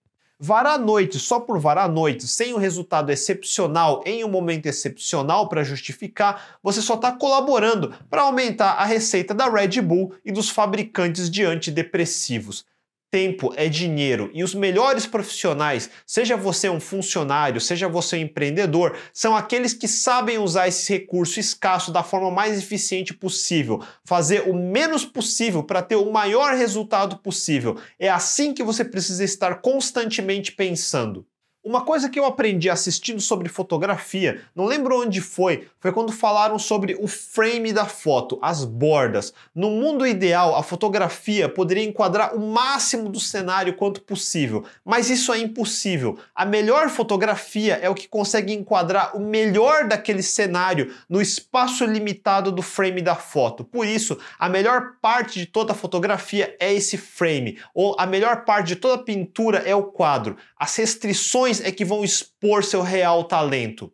Varar 0.46 0.74
a 0.74 0.78
noite 0.78 1.18
só 1.18 1.40
por 1.40 1.58
varar 1.58 1.86
a 1.86 1.88
noite, 1.88 2.28
sem 2.28 2.52
um 2.52 2.58
resultado 2.58 3.08
excepcional 3.10 4.02
em 4.04 4.22
um 4.22 4.28
momento 4.28 4.66
excepcional 4.66 5.48
para 5.48 5.64
justificar, 5.64 6.58
você 6.62 6.82
só 6.82 6.96
está 6.96 7.12
colaborando 7.12 7.94
para 8.10 8.20
aumentar 8.20 8.72
a 8.72 8.84
receita 8.84 9.32
da 9.32 9.48
Red 9.48 9.80
Bull 9.80 10.12
e 10.22 10.30
dos 10.30 10.50
fabricantes 10.50 11.30
de 11.30 11.46
antidepressivos. 11.46 12.66
Tempo 13.14 13.54
é 13.56 13.68
dinheiro 13.68 14.28
e 14.34 14.42
os 14.42 14.56
melhores 14.56 15.06
profissionais, 15.06 15.88
seja 16.04 16.36
você 16.36 16.68
um 16.68 16.80
funcionário, 16.80 17.60
seja 17.60 17.86
você 17.86 18.16
um 18.16 18.22
empreendedor, 18.22 18.96
são 19.12 19.36
aqueles 19.36 19.72
que 19.72 19.86
sabem 19.86 20.36
usar 20.38 20.66
esse 20.66 20.92
recurso 20.92 21.38
escasso 21.38 21.92
da 21.92 22.02
forma 22.02 22.28
mais 22.28 22.58
eficiente 22.58 23.14
possível, 23.14 23.80
fazer 24.04 24.48
o 24.50 24.52
menos 24.52 25.04
possível 25.04 25.62
para 25.62 25.80
ter 25.80 25.94
o 25.94 26.10
maior 26.10 26.54
resultado 26.54 27.18
possível. 27.18 27.78
É 28.00 28.10
assim 28.10 28.52
que 28.52 28.64
você 28.64 28.84
precisa 28.84 29.22
estar 29.22 29.60
constantemente 29.60 30.50
pensando. 30.50 31.24
Uma 31.64 31.82
coisa 31.82 32.10
que 32.10 32.18
eu 32.18 32.26
aprendi 32.26 32.68
assistindo 32.68 33.22
sobre 33.22 33.48
fotografia, 33.48 34.42
não 34.54 34.66
lembro 34.66 35.00
onde 35.00 35.22
foi, 35.22 35.66
foi 35.84 35.92
quando 35.92 36.12
falaram 36.12 36.58
sobre 36.58 36.96
o 36.98 37.06
frame 37.06 37.70
da 37.70 37.84
foto, 37.84 38.38
as 38.40 38.64
bordas. 38.64 39.34
No 39.54 39.68
mundo 39.68 40.06
ideal, 40.06 40.56
a 40.56 40.62
fotografia 40.62 41.46
poderia 41.46 41.84
enquadrar 41.84 42.34
o 42.34 42.40
máximo 42.40 43.10
do 43.10 43.20
cenário 43.20 43.76
quanto 43.76 44.00
possível, 44.00 44.64
mas 44.82 45.10
isso 45.10 45.30
é 45.30 45.36
impossível. 45.36 46.18
A 46.34 46.46
melhor 46.46 46.88
fotografia 46.88 47.74
é 47.82 47.90
o 47.90 47.94
que 47.94 48.08
consegue 48.08 48.54
enquadrar 48.54 49.14
o 49.14 49.20
melhor 49.20 49.86
daquele 49.86 50.22
cenário 50.22 50.90
no 51.06 51.20
espaço 51.20 51.84
limitado 51.84 52.50
do 52.50 52.62
frame 52.62 53.02
da 53.02 53.14
foto. 53.14 53.62
Por 53.62 53.86
isso, 53.86 54.18
a 54.38 54.48
melhor 54.48 54.94
parte 55.02 55.38
de 55.38 55.44
toda 55.44 55.72
a 55.72 55.76
fotografia 55.76 56.56
é 56.58 56.72
esse 56.72 56.96
frame, 56.96 57.58
ou 57.74 57.94
a 57.98 58.06
melhor 58.06 58.46
parte 58.46 58.68
de 58.68 58.76
toda 58.76 58.94
a 58.94 59.04
pintura 59.04 59.58
é 59.58 59.74
o 59.74 59.82
quadro. 59.82 60.38
As 60.58 60.74
restrições 60.76 61.60
é 61.60 61.70
que 61.70 61.84
vão 61.84 62.02
expor 62.02 62.64
seu 62.64 62.80
real 62.80 63.24
talento. 63.24 63.92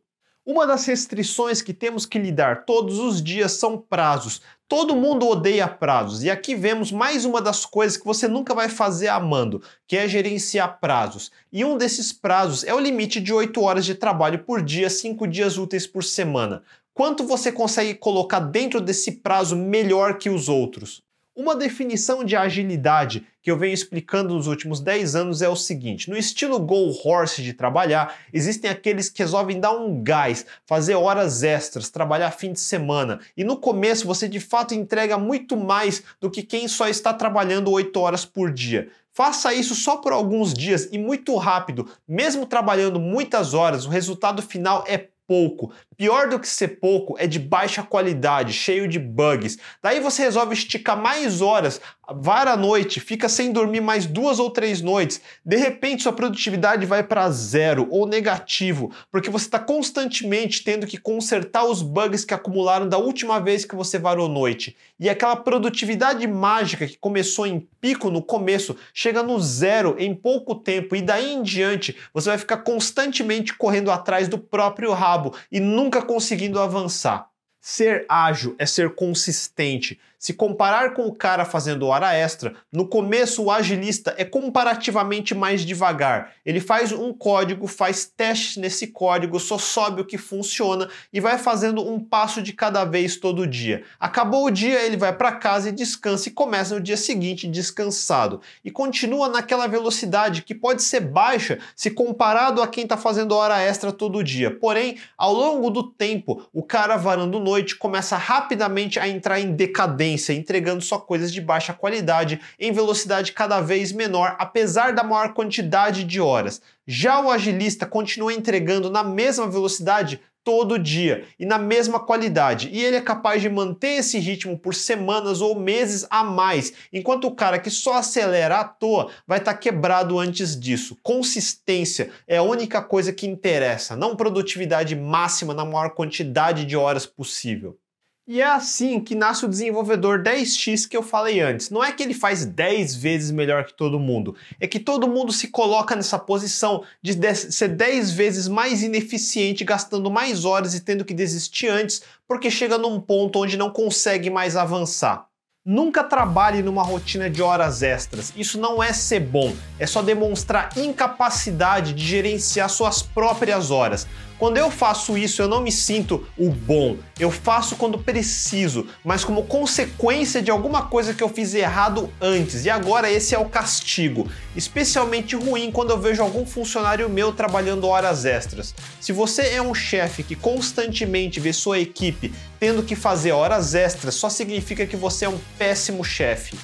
Uma 0.51 0.67
das 0.67 0.85
restrições 0.85 1.63
que 1.63 1.73
temos 1.73 2.05
que 2.05 2.19
lidar 2.19 2.65
todos 2.65 2.99
os 2.99 3.23
dias 3.23 3.53
são 3.53 3.79
prazos. 3.79 4.43
Todo 4.67 4.97
mundo 4.97 5.29
odeia 5.29 5.69
prazos, 5.69 6.25
e 6.25 6.29
aqui 6.29 6.57
vemos 6.57 6.91
mais 6.91 7.25
uma 7.25 7.41
das 7.41 7.65
coisas 7.65 7.97
que 7.97 8.05
você 8.05 8.27
nunca 8.27 8.53
vai 8.53 8.69
fazer 8.69 9.07
amando, 9.07 9.63
que 9.87 9.97
é 9.97 10.09
gerenciar 10.09 10.81
prazos. 10.81 11.31
E 11.53 11.65
um 11.65 11.79
desses 11.79 12.13
prazos 12.13 12.65
é 12.65 12.75
o 12.75 12.81
limite 12.81 13.21
de 13.21 13.33
8 13.33 13.63
horas 13.63 13.85
de 13.85 13.95
trabalho 13.95 14.41
por 14.41 14.61
dia, 14.61 14.91
5 14.91 15.25
dias 15.29 15.57
úteis 15.57 15.87
por 15.87 16.03
semana. 16.03 16.65
Quanto 16.93 17.25
você 17.25 17.53
consegue 17.53 17.95
colocar 17.95 18.41
dentro 18.41 18.81
desse 18.81 19.13
prazo 19.13 19.55
melhor 19.55 20.19
que 20.19 20.29
os 20.29 20.49
outros? 20.49 21.01
Uma 21.41 21.57
definição 21.57 22.23
de 22.23 22.37
agilidade 22.37 23.27
que 23.43 23.51
eu 23.51 23.57
venho 23.57 23.73
explicando 23.73 24.35
nos 24.35 24.47
últimos 24.47 24.79
10 24.79 25.17
anos 25.17 25.41
é 25.41 25.49
o 25.49 25.57
seguinte: 25.57 26.11
no 26.11 26.15
estilo 26.15 26.61
Go 26.61 26.95
Horse 27.03 27.43
de 27.43 27.55
trabalhar, 27.55 28.15
existem 28.31 28.71
aqueles 28.71 29.09
que 29.09 29.23
resolvem 29.23 29.59
dar 29.59 29.73
um 29.73 30.03
gás, 30.03 30.45
fazer 30.67 30.97
horas 30.97 31.43
extras, 31.43 31.89
trabalhar 31.89 32.31
fim 32.33 32.53
de 32.53 32.61
semana. 32.61 33.21
E 33.35 33.43
no 33.43 33.57
começo 33.57 34.07
você 34.07 34.29
de 34.29 34.39
fato 34.39 34.75
entrega 34.75 35.17
muito 35.17 35.57
mais 35.57 36.03
do 36.21 36.31
que 36.31 36.43
quem 36.43 36.69
só 36.69 36.87
está 36.89 37.15
trabalhando 37.15 37.71
8 37.71 37.99
horas 37.99 38.27
por 38.27 38.53
dia. 38.53 38.91
Faça 39.11 39.55
isso 39.55 39.75
só 39.75 39.97
por 39.97 40.13
alguns 40.13 40.53
dias 40.53 40.91
e 40.93 40.99
muito 40.99 41.35
rápido. 41.37 41.89
Mesmo 42.07 42.45
trabalhando 42.45 43.01
muitas 43.01 43.55
horas, 43.55 43.87
o 43.87 43.89
resultado 43.89 44.43
final 44.43 44.85
é 44.87 45.09
pouco. 45.31 45.73
Pior 45.97 46.29
do 46.29 46.41
que 46.41 46.49
ser 46.49 46.81
pouco 46.81 47.15
é 47.17 47.25
de 47.25 47.39
baixa 47.39 47.85
qualidade, 47.85 48.53
cheio 48.53 48.89
de 48.89 48.99
bugs. 48.99 49.59
Daí 49.81 50.01
você 50.01 50.23
resolve 50.23 50.55
esticar 50.55 51.01
mais 51.01 51.41
horas 51.41 51.81
vara 52.15 52.53
a 52.53 52.57
noite, 52.57 53.01
fica 53.01 53.29
sem 53.29 53.53
dormir 53.53 53.81
mais 53.81 54.07
duas 54.07 54.39
ou 54.39 54.51
três 54.51 54.81
noites, 54.81 55.21
de 55.45 55.57
repente 55.57 56.03
sua 56.03 56.13
produtividade 56.13 56.87
vai 56.87 57.03
para 57.03 57.31
zero 57.31 57.87
ou 57.91 58.07
negativo, 58.07 58.93
porque 59.11 59.31
você 59.31 59.47
está 59.47 59.59
constantemente 59.59 60.65
tendo 60.65 60.87
que 60.87 60.99
consertar 60.99 61.65
os 61.65 61.83
bugs 61.83 62.25
que 62.25 62.35
acumularam 62.35 62.89
da 62.89 62.99
última 62.99 63.41
vez 63.41 63.65
que 63.65 63.77
você 63.77 63.99
varou 63.99 64.29
noite. 64.29 64.77
E 64.99 65.09
aquela 65.09 65.37
produtividade 65.37 66.27
mágica 66.27 66.87
que 66.87 66.99
começou 66.99 67.47
em 67.47 67.67
pico 67.81 68.11
no 68.11 68.23
começo 68.23 68.77
chega 68.93 69.23
no 69.23 69.39
zero 69.41 69.97
em 69.99 70.15
pouco 70.15 70.55
tempo 70.55 70.95
e 70.95 71.03
daí 71.03 71.33
em 71.33 71.43
diante 71.43 71.97
você 72.13 72.31
vai 72.31 72.39
ficar 72.39 72.59
constantemente 72.59 73.55
correndo 73.55 73.91
atrás 73.91 74.29
do 74.29 74.39
próprio 74.39 74.93
rabo 74.93 75.35
e 75.51 75.61
nunca 75.61 76.03
conseguindo 76.03 76.61
avançar. 76.61 77.31
Ser 77.61 78.07
ágil 78.09 78.55
é 78.59 78.65
ser 78.65 78.95
consistente. 78.95 80.01
Se 80.21 80.35
comparar 80.35 80.93
com 80.93 81.07
o 81.07 81.15
cara 81.15 81.47
fazendo 81.47 81.87
hora 81.87 82.13
extra, 82.13 82.53
no 82.71 82.87
começo 82.87 83.43
o 83.43 83.51
agilista 83.51 84.15
é 84.19 84.25
comparativamente 84.25 85.35
mais 85.35 85.63
devagar. 85.63 86.33
Ele 86.45 86.61
faz 86.61 86.93
um 86.93 87.11
código, 87.11 87.67
faz 87.67 88.05
testes 88.05 88.59
nesse 88.59 88.89
código, 88.89 89.41
só 89.41 89.57
sobe 89.57 90.03
o 90.03 90.05
que 90.05 90.19
funciona 90.19 90.91
e 91.11 91.21
vai 91.21 91.39
fazendo 91.39 91.91
um 91.91 91.99
passo 91.99 92.43
de 92.43 92.53
cada 92.53 92.85
vez 92.85 93.17
todo 93.17 93.47
dia. 93.47 93.83
Acabou 93.99 94.45
o 94.45 94.51
dia, 94.51 94.83
ele 94.83 94.99
vai 94.99 95.11
para 95.11 95.33
casa 95.33 95.71
e 95.71 95.73
descansa 95.73 96.29
e 96.29 96.33
começa 96.33 96.75
no 96.75 96.83
dia 96.83 96.99
seguinte 96.99 97.49
descansado. 97.49 98.43
E 98.63 98.71
continua 98.71 99.27
naquela 99.27 99.67
velocidade 99.67 100.43
que 100.43 100.55
pode 100.55 100.83
ser 100.83 101.01
baixa 101.01 101.61
se 101.75 101.91
comparado 101.91 102.61
a 102.61 102.69
quem 102.69 102.85
está 102.85 102.99
fazendo 102.99 103.35
hora 103.35 103.59
extra 103.59 103.91
todo 103.91 104.23
dia. 104.23 104.51
Porém, 104.51 104.99
ao 105.17 105.33
longo 105.33 105.71
do 105.71 105.83
tempo, 105.83 106.47
o 106.53 106.63
cara 106.63 106.99
varando 106.99 107.41
noite 107.41 107.75
começa 107.75 108.19
rapidamente 108.19 109.01
a 109.01 109.09
entrar 109.09 109.41
em 109.41 109.53
decadência 109.53 110.10
entregando 110.35 110.83
só 110.83 110.99
coisas 110.99 111.33
de 111.33 111.41
baixa 111.41 111.73
qualidade 111.73 112.41
em 112.59 112.73
velocidade 112.73 113.33
cada 113.33 113.61
vez 113.61 113.93
menor, 113.93 114.37
apesar 114.39 114.93
da 114.93 115.03
maior 115.03 115.35
quantidade 115.35 116.05
de 116.05 116.21
horas. 116.21 116.61
Já 116.87 117.21
o 117.21 117.31
agilista 117.31 117.87
continua 117.87 118.33
entregando 118.33 118.91
na 118.91 119.05
mesma 119.05 119.47
velocidade 119.47 120.21
todo 120.45 120.79
dia 120.79 121.25
e 121.39 121.45
na 121.45 121.59
mesma 121.59 122.01
qualidade. 122.01 122.69
E 122.73 122.83
ele 122.83 122.97
é 122.97 123.01
capaz 123.01 123.43
de 123.43 123.49
manter 123.49 123.99
esse 123.99 124.19
ritmo 124.19 124.59
por 124.59 124.75
semanas 124.75 125.41
ou 125.41 125.59
meses 125.59 126.07
a 126.11 126.25
mais, 126.25 126.73
enquanto 126.93 127.27
o 127.27 127.35
cara 127.35 127.59
que 127.59 127.71
só 127.71 127.95
acelera 127.95 128.59
à 128.59 128.65
toa 128.65 129.11
vai 129.27 129.39
estar 129.39 129.55
tá 129.55 129.59
quebrado 129.59 130.19
antes 130.19 130.59
disso. 130.59 130.97
Consistência 131.03 132.11
é 132.27 132.39
a 132.39 132.43
única 132.43 132.83
coisa 132.83 133.13
que 133.13 133.27
interessa, 133.27 133.97
não 133.97 134.17
produtividade 134.17 134.97
máxima 134.97 135.55
na 135.55 135.65
maior 135.65 135.91
quantidade 135.91 136.65
de 136.65 136.77
horas 136.77 137.07
possível. 137.07 137.79
E 138.29 138.41
é 138.41 138.45
assim 138.45 139.01
que 139.01 139.15
nasce 139.15 139.45
o 139.45 139.49
desenvolvedor 139.49 140.23
10x 140.23 140.89
que 140.89 140.97
eu 140.97 141.03
falei 141.03 141.41
antes. 141.41 141.69
Não 141.71 141.83
é 141.83 141.91
que 141.91 142.03
ele 142.03 142.15
faz 142.15 142.45
10 142.45 142.95
vezes 142.95 143.31
melhor 143.31 143.65
que 143.65 143.75
todo 143.75 143.99
mundo, 143.99 144.37
é 144.61 144.69
que 144.69 144.79
todo 144.79 145.09
mundo 145.09 145.33
se 145.33 145.49
coloca 145.49 145.97
nessa 145.97 146.19
posição 146.19 146.85
de 147.03 147.19
ser 147.35 147.69
10 147.69 148.13
vezes 148.13 148.47
mais 148.47 148.83
ineficiente, 148.83 149.65
gastando 149.65 150.11
mais 150.11 150.45
horas 150.45 150.75
e 150.75 150.81
tendo 150.81 151.05
que 151.05 151.15
desistir 151.15 151.69
antes, 151.69 152.03
porque 152.29 152.51
chega 152.51 152.79
num 152.79 153.01
ponto 153.01 153.41
onde 153.41 153.57
não 153.57 153.71
consegue 153.71 154.31
mais 154.31 154.55
avançar. 154.55 155.27
Nunca 155.65 156.03
trabalhe 156.03 156.63
numa 156.63 156.83
rotina 156.83 157.29
de 157.29 157.43
horas 157.43 157.83
extras. 157.83 158.33
Isso 158.35 158.59
não 158.59 158.83
é 158.83 158.93
ser 158.93 159.21
bom, 159.21 159.55
é 159.79 159.87
só 159.87 160.01
demonstrar 160.01 160.71
incapacidade 160.77 161.93
de 161.93 162.07
gerenciar 162.07 162.71
suas 162.71 163.03
próprias 163.03 163.71
horas. 163.71 164.07
Quando 164.41 164.57
eu 164.57 164.71
faço 164.71 165.19
isso, 165.19 165.43
eu 165.43 165.49
não 165.49 165.61
me 165.61 165.71
sinto 165.71 166.27
o 166.39 166.49
bom. 166.49 166.97
Eu 167.19 167.31
faço 167.31 167.77
quando 167.77 167.99
preciso, 167.99 168.87
mas 169.05 169.23
como 169.23 169.43
consequência 169.43 170.41
de 170.41 170.51
alguma 170.51 170.87
coisa 170.87 171.13
que 171.13 171.23
eu 171.23 171.29
fiz 171.29 171.53
errado 171.53 172.11
antes. 172.19 172.65
E 172.65 172.71
agora 172.71 173.11
esse 173.11 173.35
é 173.35 173.39
o 173.39 173.51
castigo. 173.51 174.27
Especialmente 174.57 175.37
ruim 175.37 175.71
quando 175.71 175.91
eu 175.91 176.01
vejo 176.01 176.23
algum 176.23 176.47
funcionário 176.47 177.07
meu 177.11 177.35
trabalhando 177.35 177.87
horas 177.87 178.25
extras. 178.25 178.75
Se 178.99 179.13
você 179.13 179.43
é 179.49 179.61
um 179.61 179.75
chefe 179.75 180.23
que 180.23 180.35
constantemente 180.35 181.39
vê 181.39 181.53
sua 181.53 181.79
equipe 181.79 182.33
tendo 182.59 182.83
que 182.83 182.97
fazer 182.97 183.33
horas 183.33 183.75
extras, 183.75 184.15
só 184.15 184.31
significa 184.31 184.87
que 184.87 184.97
você 184.97 185.27
é 185.27 185.29
um 185.29 185.39
péssimo 185.59 186.03
chefe. 186.03 186.59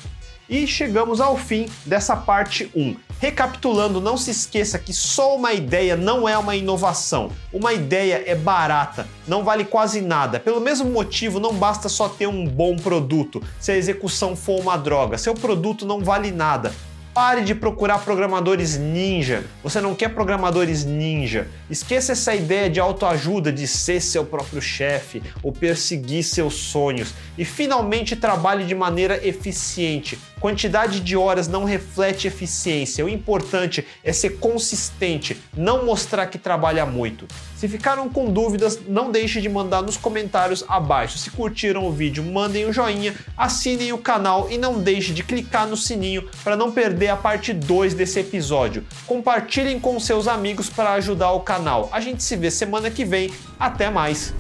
E 0.49 0.67
chegamos 0.67 1.21
ao 1.21 1.37
fim 1.37 1.69
dessa 1.85 2.17
parte 2.17 2.71
1. 2.75 3.06
Recapitulando, 3.19 3.99
não 3.99 4.19
se 4.19 4.31
esqueça 4.31 4.79
que 4.79 4.93
só 4.93 5.37
uma 5.37 5.55
ideia 5.55 5.97
não 5.97 6.29
é 6.29 6.37
uma 6.37 6.55
inovação. 6.55 7.31
Uma 7.51 7.73
ideia 7.73 8.23
é 8.27 8.35
barata, 8.35 9.09
não 9.27 9.43
vale 9.43 9.65
quase 9.65 10.03
nada. 10.03 10.39
Pelo 10.39 10.61
mesmo 10.61 10.91
motivo, 10.91 11.41
não 11.41 11.55
basta 11.55 11.89
só 11.89 12.11
ter 12.11 12.27
um 12.27 12.47
bom 12.47 12.77
produto 12.77 13.43
se 13.59 13.73
a 13.73 13.77
execução 13.77 14.37
for 14.37 14.61
uma 14.61 14.77
droga. 14.77 15.17
Seu 15.17 15.33
produto 15.33 15.87
não 15.87 16.01
vale 16.01 16.31
nada. 16.31 16.75
Pare 17.17 17.41
de 17.41 17.55
procurar 17.55 18.01
programadores 18.01 18.77
ninja. 18.77 19.47
Você 19.63 19.81
não 19.81 19.95
quer 19.95 20.11
programadores 20.11 20.85
ninja. 20.85 21.49
Esqueça 21.71 22.13
essa 22.13 22.35
ideia 22.35 22.69
de 22.69 22.79
autoajuda, 22.79 23.51
de 23.51 23.67
ser 23.67 24.03
seu 24.03 24.23
próprio 24.23 24.61
chefe 24.61 25.23
ou 25.43 25.51
perseguir 25.51 26.23
seus 26.23 26.53
sonhos. 26.53 27.15
E 27.39 27.43
finalmente 27.43 28.15
trabalhe 28.15 28.67
de 28.67 28.75
maneira 28.75 29.27
eficiente. 29.27 30.19
Quantidade 30.39 31.01
de 31.01 31.17
horas 31.17 31.49
não 31.49 31.65
reflete 31.65 32.29
eficiência. 32.29 33.03
O 33.03 33.09
importante 33.09 33.87
é 34.05 34.13
ser 34.13 34.37
consistente, 34.37 35.41
não 35.57 35.87
mostrar 35.87 36.27
que 36.27 36.37
trabalha 36.37 36.85
muito. 36.85 37.27
Se 37.57 37.67
ficaram 37.69 38.07
com 38.11 38.31
dúvidas, 38.31 38.79
não 38.87 39.11
deixe 39.11 39.41
de 39.41 39.49
mandar 39.49 39.83
nos 39.83 39.97
comentários 39.97 40.63
abaixo. 40.69 41.17
Se 41.17 41.31
curtiram 41.31 41.87
o 41.87 41.93
vídeo, 41.93 42.23
mandem 42.23 42.67
um 42.67 42.73
joinha, 42.73 43.15
assinem 43.35 43.95
o 43.95 43.99
canal 43.99 44.49
e 44.51 44.59
não 44.59 44.79
deixe 44.79 45.15
de 45.15 45.23
clicar 45.23 45.67
no 45.67 45.77
sininho 45.77 46.29
para 46.45 46.55
não 46.55 46.71
perder 46.71 47.09
a 47.09 47.17
parte 47.17 47.55
2 47.55 47.95
desse 47.95 48.21
episódio. 48.21 48.85
Compartilhem 49.07 49.81
com 49.81 49.99
seus 49.99 50.29
amigos 50.29 50.69
para 50.69 50.93
ajudar 50.93 51.33
o 51.33 51.41
canal. 51.41 51.89
A 51.93 52.01
gente 52.01 52.23
se 52.23 52.37
vê 52.37 52.51
semana 52.51 52.91
que 52.91 53.07
vem. 53.07 53.33
Até 53.59 53.89
mais! 53.89 54.35